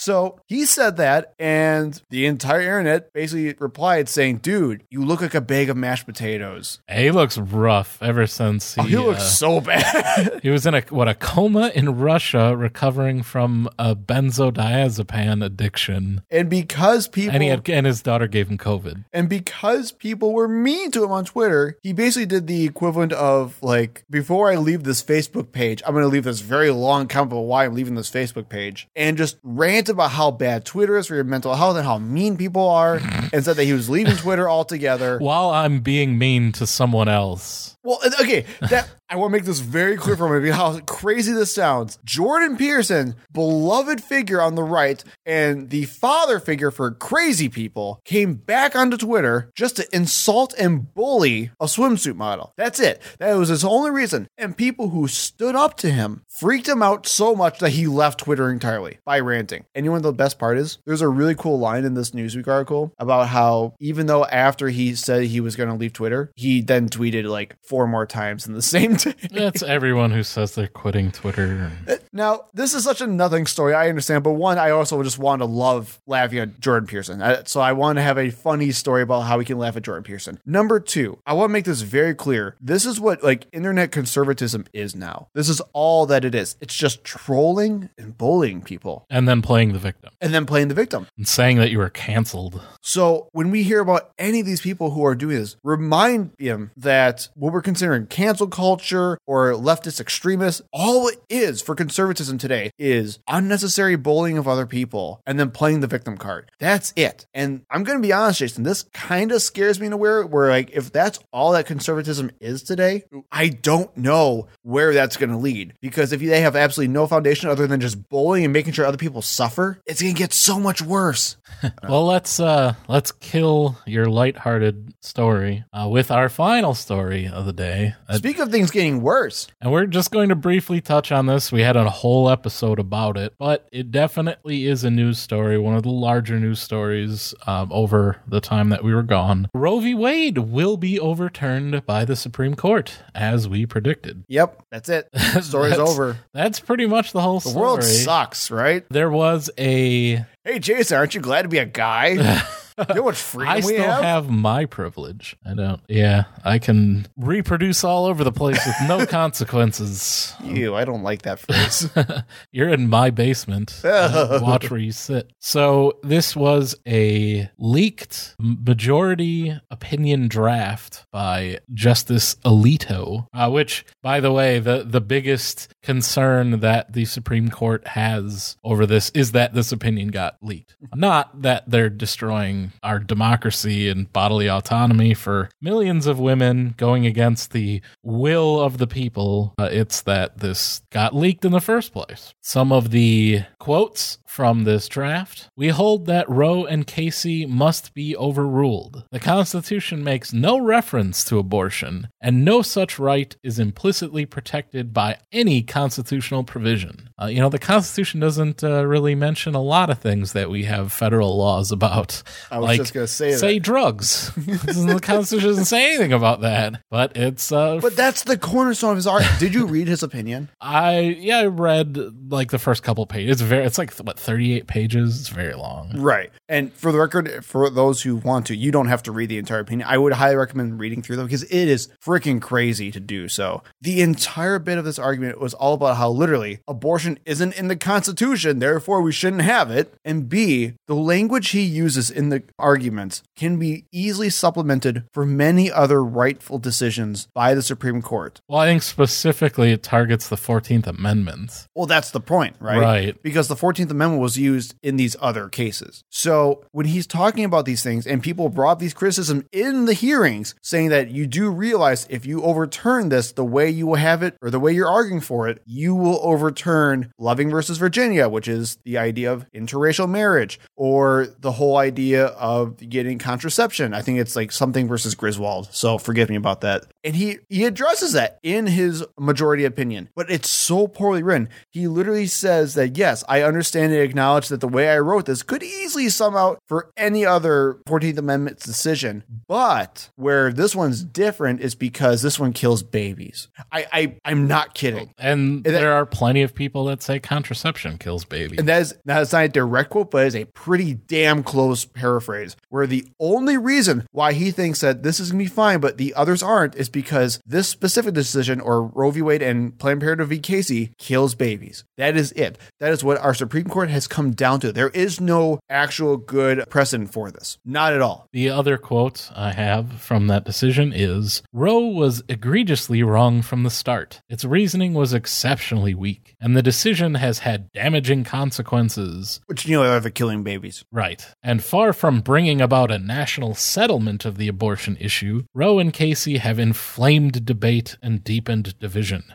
[0.01, 5.35] So he said that, and the entire internet basically replied saying, "Dude, you look like
[5.35, 9.25] a bag of mashed potatoes." He looks rough ever since he, Oh, he looks uh,
[9.25, 10.41] so bad.
[10.43, 16.49] he was in a what a coma in Russia, recovering from a benzodiazepam addiction, and
[16.49, 19.05] because people and he had and his daughter gave him COVID.
[19.13, 23.63] And because people were mean to him on Twitter, he basically did the equivalent of
[23.63, 27.33] like, before I leave this Facebook page, I'm going to leave this very long comment
[27.33, 31.07] about why I'm leaving this Facebook page and just rant about how bad Twitter is
[31.07, 33.01] for your mental health and how mean people are
[33.33, 35.19] and said that he was leaving Twitter altogether.
[35.19, 39.59] While I'm being mean to someone else, Well, okay, that I want to make this
[39.61, 41.99] very clear for me how crazy this sounds.
[42.05, 48.35] Jordan Peterson, beloved figure on the right, and the father figure for crazy people, came
[48.35, 52.53] back onto Twitter just to insult and bully a swimsuit model.
[52.57, 53.01] That's it.
[53.19, 54.29] That was his only reason.
[54.37, 58.21] And people who stood up to him freaked him out so much that he left
[58.21, 59.65] Twitter entirely by ranting.
[59.75, 60.79] And you know the best part is?
[60.87, 64.95] There's a really cool line in this Newsweek article about how even though after he
[64.95, 68.53] said he was going to leave Twitter, he then tweeted like four more times in
[68.53, 69.15] the same day.
[69.31, 71.71] that's everyone who says they're quitting Twitter.
[72.13, 73.73] Now, this is such a nothing story.
[73.75, 77.23] I understand, but one, I also just want to love laughing at Jordan Pearson.
[77.23, 79.85] I- So I want to have a funny story about how we can laugh at
[79.85, 80.41] Jordan Pearson.
[80.45, 82.57] Number two, I want to make this very clear.
[82.61, 85.29] This is what like internet conservatism is now.
[85.35, 86.57] This is all that it is.
[86.61, 90.75] It's just trolling and bullying people And then playing the victim and then playing the
[90.75, 91.07] victim.
[91.17, 92.61] and saying that you were canceled.
[92.81, 96.73] So when we hear about any of these people who are doing this, remind him
[96.77, 102.71] that what we're considering cancel culture or leftist extremists, all it is for conservatism today
[102.79, 106.51] is unnecessary bullying of other people and then playing the victim card.
[106.59, 107.27] That's it.
[107.35, 110.23] And I'm going to be honest, Jason, this kind of scares me in a way
[110.25, 115.31] where like if that's all that conservatism is today, I don't know where that's going
[115.31, 118.73] to lead because if they have absolutely no foundation other than just bullying and making
[118.73, 121.37] sure other people suffer, it's going to get so much worse.
[121.89, 127.63] Well, let's uh let's kill your lighthearted story uh, with our final story of the
[127.63, 127.95] day.
[128.09, 129.49] Uh, Speak of things getting worse.
[129.61, 131.51] And we're just going to briefly touch on this.
[131.51, 135.75] We had a whole episode about it, but it definitely is a news story, one
[135.75, 139.49] of the larger news stories um, over the time that we were gone.
[139.55, 139.95] Roe v.
[139.95, 144.25] Wade will be overturned by the Supreme Court, as we predicted.
[144.29, 145.09] Yep, that's it.
[145.41, 146.19] Story's That's- over.
[146.33, 147.61] That's pretty much the whole The story.
[147.63, 148.85] world sucks, right?
[148.91, 150.25] There was a.
[150.45, 152.41] Hey, Jason, aren't you glad to be a guy?
[152.89, 154.03] you know what freedom I we still have?
[154.05, 155.37] have my privilege.
[155.47, 155.81] I don't.
[155.89, 159.07] Yeah, I can reproduce all over the place with no
[159.55, 160.35] consequences.
[160.43, 161.91] Ew, I don't like that phrase.
[162.53, 163.81] You're in my basement.
[163.85, 165.33] Watch where you sit.
[165.41, 174.33] So this was a leaked majority opinion draft by Justice Alito, uh, which, by the
[174.33, 179.73] way, the the biggest concern that the Supreme Court has over this is that this
[179.73, 186.19] opinion got leaked, not that they're destroying our democracy and bodily autonomy for millions of
[186.19, 189.55] women going against the will of the people.
[189.59, 192.35] Uh, it's that this got leaked in the first place.
[192.41, 198.17] Some of the quotes from this draft We hold that Roe and Casey must be
[198.17, 199.05] overruled.
[199.11, 205.19] The Constitution makes no reference to abortion, and no such right is implicitly protected by
[205.33, 207.11] any constitutional provision.
[207.21, 210.65] Uh, you know, the Constitution doesn't uh, really mention a lot of things that we
[210.65, 212.23] have federal laws about.
[212.51, 213.63] I was just gonna say say that.
[213.63, 214.33] drugs.
[214.37, 218.97] the Constitution doesn't say anything about that, but it's uh, but that's the cornerstone of
[218.97, 219.25] his art.
[219.39, 220.51] Did you read his opinion?
[220.61, 221.99] I yeah, I read
[222.31, 223.33] like the first couple pages.
[223.33, 225.21] It's very it's like what 38 pages.
[225.21, 225.93] It's very long.
[226.01, 226.31] Right.
[226.49, 229.39] And for the record, for those who want to, you don't have to read the
[229.39, 229.89] entire opinion.
[229.89, 233.63] I would highly recommend reading through them because it is freaking crazy to do so.
[233.81, 237.77] The entire bit of this argument was all about how literally abortion isn't in the
[237.77, 239.95] Constitution, therefore we shouldn't have it.
[240.05, 245.71] And B, the language he uses in the arguments can be easily supplemented for many
[245.71, 248.41] other rightful decisions by the Supreme Court.
[248.49, 251.69] Well, I think specifically it targets the 14th Amendment.
[251.75, 252.79] Well, that's the point, right?
[252.79, 253.23] Right.
[253.23, 256.05] Because the 14th Amendment was used in these other cases.
[256.11, 260.55] So when he's talking about these things and people brought these criticisms in the hearings
[260.63, 264.37] saying that you do realize if you overturn this the way you will have it
[264.43, 268.79] or the way you're arguing for it, you will overturn Loving versus Virginia, which is
[268.85, 273.95] the idea of interracial marriage or the whole idea of getting contraception.
[273.95, 275.69] I think it's like something versus Griswold.
[275.73, 276.85] So forgive me about that.
[277.05, 281.49] And he he addresses that in his majority opinion, but it's so poorly written.
[281.71, 285.43] He literally says that yes, I understand and acknowledge that the way I wrote this
[285.43, 291.61] could easily sum out for any other 14th Amendment decision, but where this one's different
[291.61, 293.49] is because this one kills babies.
[293.73, 295.15] I, I I'm not kidding.
[295.19, 298.59] And that- there are plenty of people that say contraception kills babies.
[298.59, 302.20] And that is that's not a direct quote, but it's a pretty damn close paraphrase.
[302.21, 305.99] Phrase where the only reason why he thinks that this is gonna be fine, but
[305.99, 309.23] the others aren't, is because this specific decision, or Roe v.
[309.23, 310.39] Wade and Planned Parenthood v.
[310.39, 311.85] Casey, kills babies.
[311.97, 312.59] That is it.
[312.79, 314.73] That is what our Supreme Court has come down to.
[314.73, 317.59] There is no actual good precedent for this.
[317.65, 318.27] Not at all.
[318.33, 323.71] The other quote I have from that decision is Roe was egregiously wrong from the
[323.71, 324.21] start.
[324.29, 329.41] Its reasoning was exceptionally weak, and the decision has had damaging consequences.
[329.47, 330.85] Which you know are the killing babies.
[330.91, 331.27] Right.
[331.43, 336.39] And far from bringing about a national settlement of the abortion issue, Roe and Casey
[336.39, 339.33] have inflamed debate and deepened division.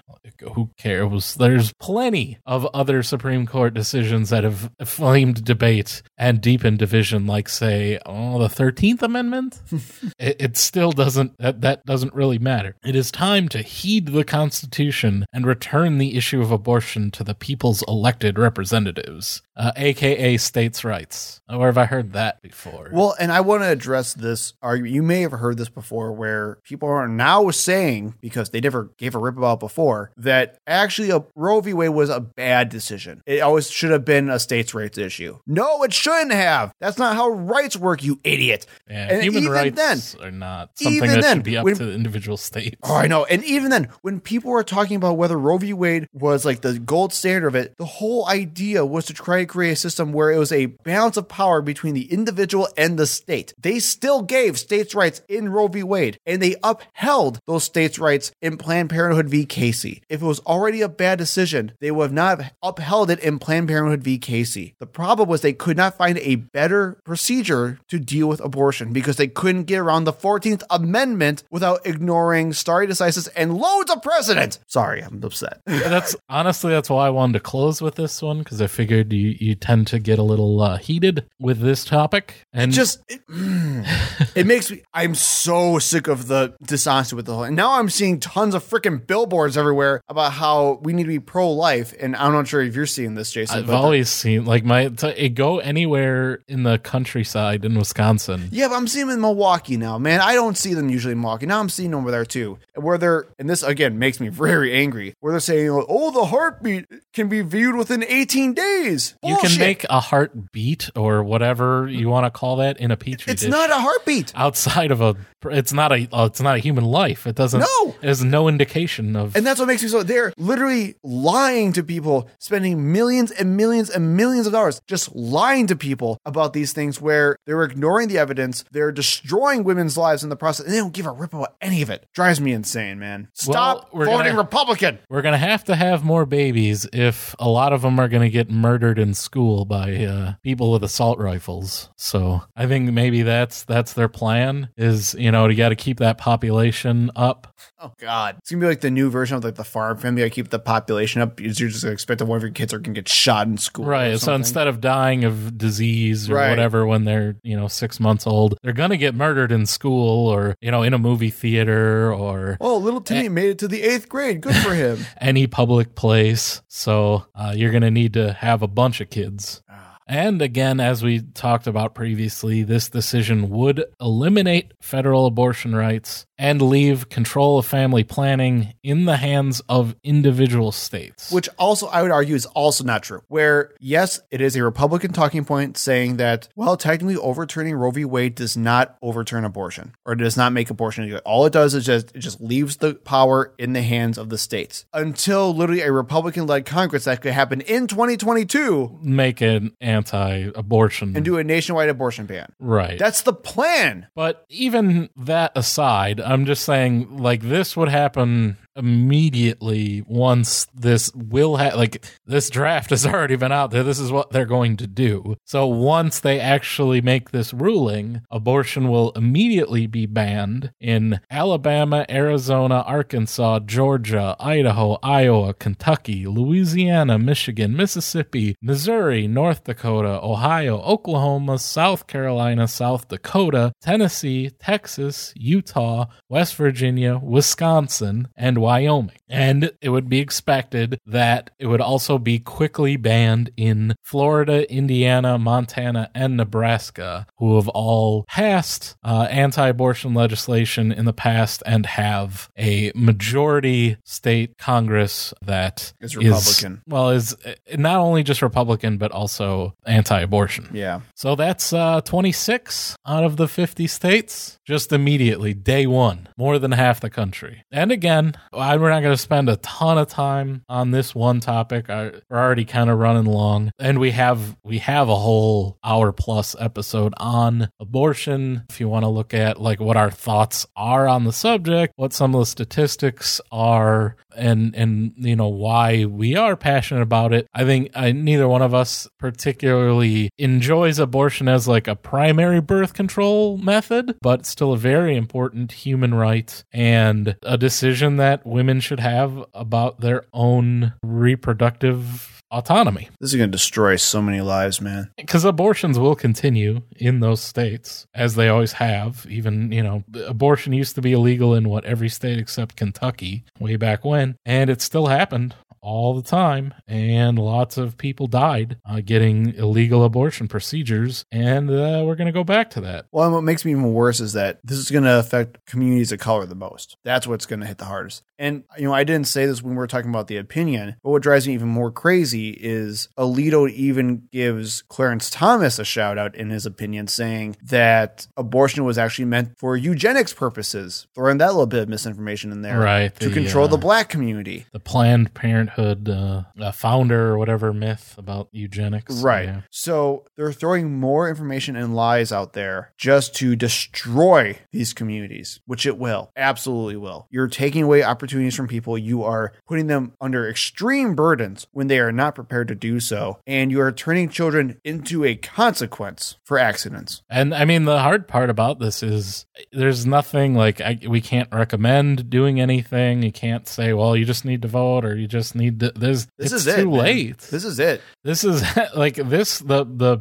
[0.53, 1.35] Who cares?
[1.35, 7.47] There's plenty of other Supreme Court decisions that have inflamed debate and deepened division, like
[7.47, 9.61] say, oh, the Thirteenth Amendment.
[10.19, 11.37] it, it still doesn't.
[11.37, 12.75] That, that doesn't really matter.
[12.83, 17.35] It is time to heed the Constitution and return the issue of abortion to the
[17.35, 21.39] people's elected representatives, uh, aka states' rights.
[21.47, 22.64] Where have I heard that before?
[22.91, 24.93] Well, and I want to address this argument.
[24.93, 29.15] You may have heard this before, where people are now saying because they never gave
[29.15, 31.73] a rip about it before that actually a Roe v.
[31.73, 33.21] Wade was a bad decision.
[33.25, 35.39] It always should have been a states' rights issue.
[35.45, 36.73] No, it shouldn't have.
[36.79, 38.65] That's not how rights work, you idiot.
[38.89, 39.75] yeah, and human even rights
[40.13, 42.77] then- are not something that then, should be up when- to the individual states.
[42.83, 43.25] Oh, I know.
[43.25, 45.73] And even then, when people were talking about whether Roe v.
[45.73, 49.45] Wade was like the gold standard of it, the whole idea was to try to
[49.45, 53.07] create a system where it was a balance of power between the individual and the
[53.07, 53.53] state.
[53.57, 55.83] They still gave states' rights in Roe v.
[55.83, 59.45] Wade, and they upheld those states' rights in Planned Parenthood v.
[59.45, 60.01] Casey.
[60.09, 63.39] If it was already a bad decision, they would have not have upheld it in
[63.39, 64.17] Planned Parenthood v.
[64.17, 64.75] Casey.
[64.79, 69.17] The problem was they could not find a better procedure to deal with abortion because
[69.17, 74.59] they couldn't get around the 14th Amendment without ignoring stare decisis and loads of precedent.
[74.67, 75.61] Sorry, I'm upset.
[75.65, 79.35] that's honestly that's why I wanted to close with this one because I figured you
[79.39, 83.21] you tend to get a little uh, heated with this topic and Just it,
[84.35, 84.81] it makes me.
[84.93, 87.43] I'm so sick of the dishonesty with the whole.
[87.43, 91.19] And now I'm seeing tons of freaking billboards everywhere about how we need to be
[91.19, 91.93] pro-life.
[91.99, 93.59] And I'm not sure if you're seeing this, Jason.
[93.59, 98.47] I've always seen like my to, go anywhere in the countryside in Wisconsin.
[98.51, 100.21] Yeah, but I'm seeing them in Milwaukee now, man.
[100.21, 101.45] I don't see them usually in Milwaukee.
[101.45, 102.57] Now I'm seeing them over there too.
[102.75, 106.85] Where they're, and this again makes me very angry, where they're saying, oh, the heartbeat
[107.11, 109.15] can be viewed within 18 days.
[109.23, 113.31] You can make a heartbeat or whatever you want to call that in a petri
[113.33, 113.51] It's dish.
[113.51, 114.31] not a heartbeat.
[114.35, 115.15] outside of a.
[115.47, 116.07] It's not a.
[116.11, 117.27] uh, It's not a human life.
[117.27, 117.59] It doesn't.
[117.59, 117.95] No.
[118.01, 119.35] There's no indication of.
[119.35, 120.01] And that's what makes me so.
[120.01, 125.67] They're literally lying to people, spending millions and millions and millions of dollars just lying
[125.67, 128.65] to people about these things where they're ignoring the evidence.
[128.71, 131.83] They're destroying women's lives in the process, and they don't give a rip about any
[131.83, 132.07] of it.
[132.13, 133.27] Drives me insane, man.
[133.33, 134.97] Stop Well, voting gonna- Republican.
[135.09, 138.49] We're gonna have to have more babies if a lot of them are gonna get
[138.49, 141.89] murdered in school by uh, people with assault rifles.
[141.97, 142.14] So
[142.55, 144.69] I think maybe that's that's their plan.
[144.77, 147.47] Is you know you got to keep that population up.
[147.79, 150.23] Oh God, it's gonna be like the new version of like the farm family.
[150.23, 152.79] I keep the population up you're just gonna expect that one of your kids are
[152.79, 154.19] gonna get shot in school, Right.
[154.19, 156.49] So instead of dying of disease or Right.
[156.49, 160.27] whatever when they're, you know, six months old, they're going to get murdered in school
[160.27, 163.83] or, you know, in a movie theater or oh, little Timmy made it to the
[163.83, 164.41] eighth grade.
[164.41, 165.05] Good for him.
[165.21, 166.61] any public place.
[166.67, 169.61] So uh, you're going to need to have a bunch of kids.
[170.07, 176.61] And again, as we talked about previously, this decision would eliminate federal abortion rights and
[176.61, 181.31] leave control of family planning in the hands of individual states.
[181.31, 183.21] Which also, I would argue, is also not true.
[183.27, 188.05] Where, yes, it is a Republican talking point saying that, well, technically overturning Roe v.
[188.05, 191.21] Wade does not overturn abortion or does not make abortion illegal.
[191.25, 194.37] All it does is just, it just leaves the power in the hands of the
[194.37, 201.15] states until literally a Republican led Congress that could happen in 2022 make an anti-abortion
[201.15, 202.51] and do a nationwide abortion ban.
[202.59, 202.99] right.
[202.99, 204.07] That's the plan.
[204.15, 211.57] But even that aside, I'm just saying, like, this would happen immediately once this will
[211.57, 213.83] have like this draft has already been out there.
[213.83, 215.35] This is what they're going to do.
[215.45, 222.83] So once they actually make this ruling, abortion will immediately be banned in Alabama, Arizona,
[222.85, 232.67] Arkansas, Georgia, Idaho, Iowa, Kentucky, Louisiana, Michigan, Mississippi, Missouri, North Dakota, Ohio, Oklahoma, South Carolina,
[232.67, 239.17] South Dakota, Tennessee, Texas, Utah, West Virginia, Wisconsin, and Wyoming.
[239.29, 245.37] And it would be expected that it would also be quickly banned in Florida, Indiana,
[245.39, 251.85] Montana, and Nebraska, who have all passed uh, anti abortion legislation in the past and
[251.85, 256.81] have a majority state Congress that Is Republican.
[256.87, 260.69] well, is uh, not only just Republican, but also anti abortion.
[260.71, 261.01] Yeah.
[261.15, 266.71] So that's uh, 26 out of the 50 states just immediately, day one, more than
[266.73, 267.63] half the country.
[267.71, 271.89] And again, we're not going to spend a ton of time on this one topic.
[271.89, 276.11] I, we're already kind of running long, and we have we have a whole hour
[276.11, 278.63] plus episode on abortion.
[278.69, 282.13] If you want to look at like what our thoughts are on the subject, what
[282.13, 287.47] some of the statistics are, and and you know why we are passionate about it.
[287.53, 292.93] I think I, neither one of us particularly enjoys abortion as like a primary birth
[292.93, 298.99] control method, but still a very important human right and a decision that women should
[298.99, 305.09] have about their own reproductive autonomy This is going to destroy so many lives, man.
[305.17, 310.71] because abortions will continue in those states as they always have even you know abortion
[310.71, 314.81] used to be illegal in what every state except kentucky way back when and it
[314.81, 315.53] still happened
[315.85, 322.01] all the time and lots of people died uh, getting illegal abortion procedures and uh,
[322.03, 324.33] we're going to go back to that Well, and what makes me even worse is
[324.33, 326.97] that this is going to affect communities of color the most.
[327.03, 328.23] That's what's going to hit the hardest.
[328.39, 331.11] And, you know, I didn't say this when we were talking about the opinion, but
[331.11, 336.35] what drives me even more crazy is Alito even gives Clarence Thomas a shout out
[336.35, 341.67] in his opinion, saying that abortion was actually meant for eugenics purposes, throwing that little
[341.67, 342.79] bit of misinformation in there.
[342.79, 344.65] Right, To the, control uh, the black community.
[344.71, 349.45] the planned parenthood uh, uh, founder or whatever myth about eugenics Right.
[349.45, 349.61] Yeah.
[349.69, 355.85] So they're throwing more information and lies out there just to destroy these communities, which
[355.85, 356.31] it will.
[356.35, 357.27] Absolutely will.
[357.29, 358.97] You're taking away opportunities from people.
[358.97, 363.39] You are putting them under extreme burdens when they are not prepared to do so.
[363.47, 367.23] And you are turning children into a consequence for accidents.
[367.29, 371.51] And I mean, the hard part about this is there's nothing like I, we can't
[371.51, 373.23] recommend doing anything.
[373.23, 375.91] You can't say, well, you just need to vote or you just need to.
[375.95, 376.75] There's This it's is it.
[376.77, 376.99] too man.
[376.99, 377.37] late.
[377.39, 378.01] This is it.
[378.23, 378.63] This is
[378.95, 380.19] like this the the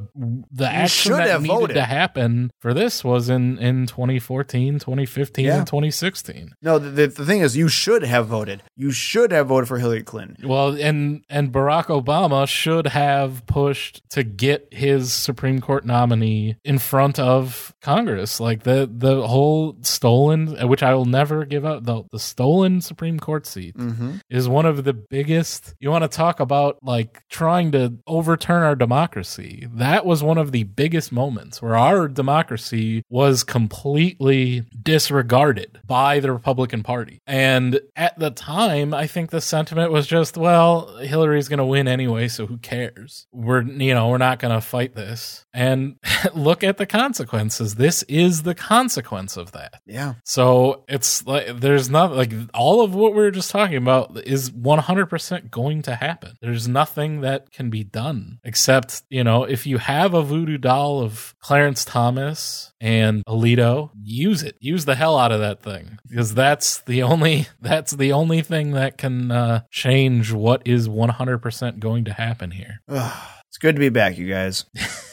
[0.50, 1.76] the action should that have needed voted.
[1.76, 5.58] to happen for this was in in 2014, 2015, Yeah.
[5.58, 6.52] and 2016.
[6.62, 8.62] No, the, the, the thing is, you should have voted.
[8.76, 10.48] You should have voted for Hillary Clinton.
[10.48, 16.78] Well, and and Barack Obama should have pushed to get his Supreme Court nominee in
[16.78, 18.40] front of Congress.
[18.40, 23.18] Like the the whole stolen, which I will never give up, the the stolen Supreme
[23.18, 24.16] Court seat Mm-hmm.
[24.30, 25.33] is one of the biggest.
[25.80, 29.66] You want to talk about like trying to overturn our democracy?
[29.72, 36.32] That was one of the biggest moments where our democracy was completely disregarded by the
[36.32, 37.20] Republican Party.
[37.26, 41.88] And at the time, I think the sentiment was just, well, Hillary's going to win
[41.88, 43.26] anyway, so who cares?
[43.32, 45.44] We're, you know, we're not going to fight this.
[45.52, 45.96] And
[46.34, 47.76] look at the consequences.
[47.76, 49.80] This is the consequence of that.
[49.86, 50.14] Yeah.
[50.24, 54.50] So it's like there's not like all of what we were just talking about is
[54.50, 55.13] 100%
[55.50, 56.34] going to happen.
[56.40, 61.00] There's nothing that can be done except, you know, if you have a voodoo doll
[61.00, 64.56] of Clarence Thomas and Alito, use it.
[64.60, 68.72] Use the hell out of that thing because that's the only that's the only thing
[68.72, 72.80] that can uh, change what is 100% going to happen here.
[72.88, 74.64] It's good to be back, you guys.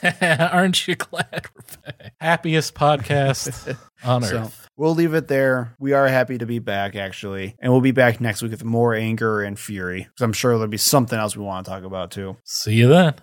[0.22, 2.14] Aren't you glad we're back?
[2.20, 4.68] Happiest podcast on So earth.
[4.82, 5.76] We'll leave it there.
[5.80, 7.56] We are happy to be back, actually.
[7.60, 10.02] And we'll be back next week with more anger and fury.
[10.02, 12.38] Because I'm sure there'll be something else we want to talk about, too.
[12.44, 13.14] See you then.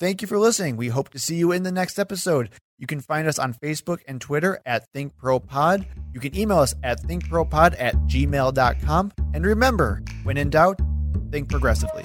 [0.00, 0.76] Thank you for listening.
[0.76, 2.48] We hope to see you in the next episode.
[2.78, 5.86] You can find us on Facebook and Twitter at ThinkProPod.
[6.14, 9.12] You can email us at thinkpropod at gmail.com.
[9.34, 10.80] And remember, when in doubt,
[11.30, 12.04] think progressively.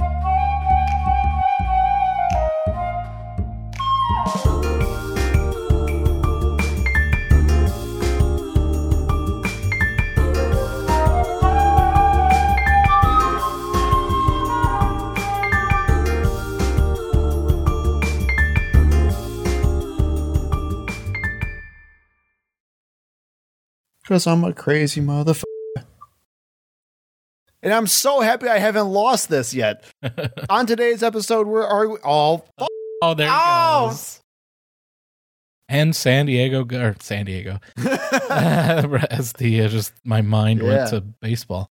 [24.03, 25.43] Because I'm a crazy motherfucker.
[27.63, 29.83] And I'm so happy I haven't lost this yet.
[30.49, 32.67] On today's episode, we're are we oh f-
[33.03, 33.87] Oh, there he Ow!
[33.89, 34.19] goes.
[35.69, 40.67] And San Diego, or San Diego, as the uh, just my mind Yeah.
[40.67, 41.69] went to baseball.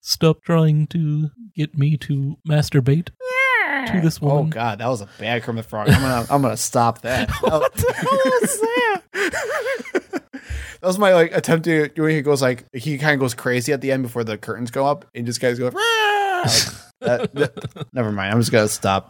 [0.00, 3.10] Stop trying to get me to masturbate
[3.68, 3.86] yeah.
[3.92, 4.46] to this woman.
[4.46, 5.88] Oh god, that was a bad Kermit Frog.
[5.90, 7.30] I'm gonna I'm gonna stop that.
[7.40, 9.02] what the hell was that?
[10.80, 13.72] That was my like attempt to when he goes like he kind of goes crazy
[13.72, 15.74] at the end before the curtains go up and just guys go like,
[17.00, 18.32] that, that- never mind.
[18.32, 19.04] I'm just gonna stop.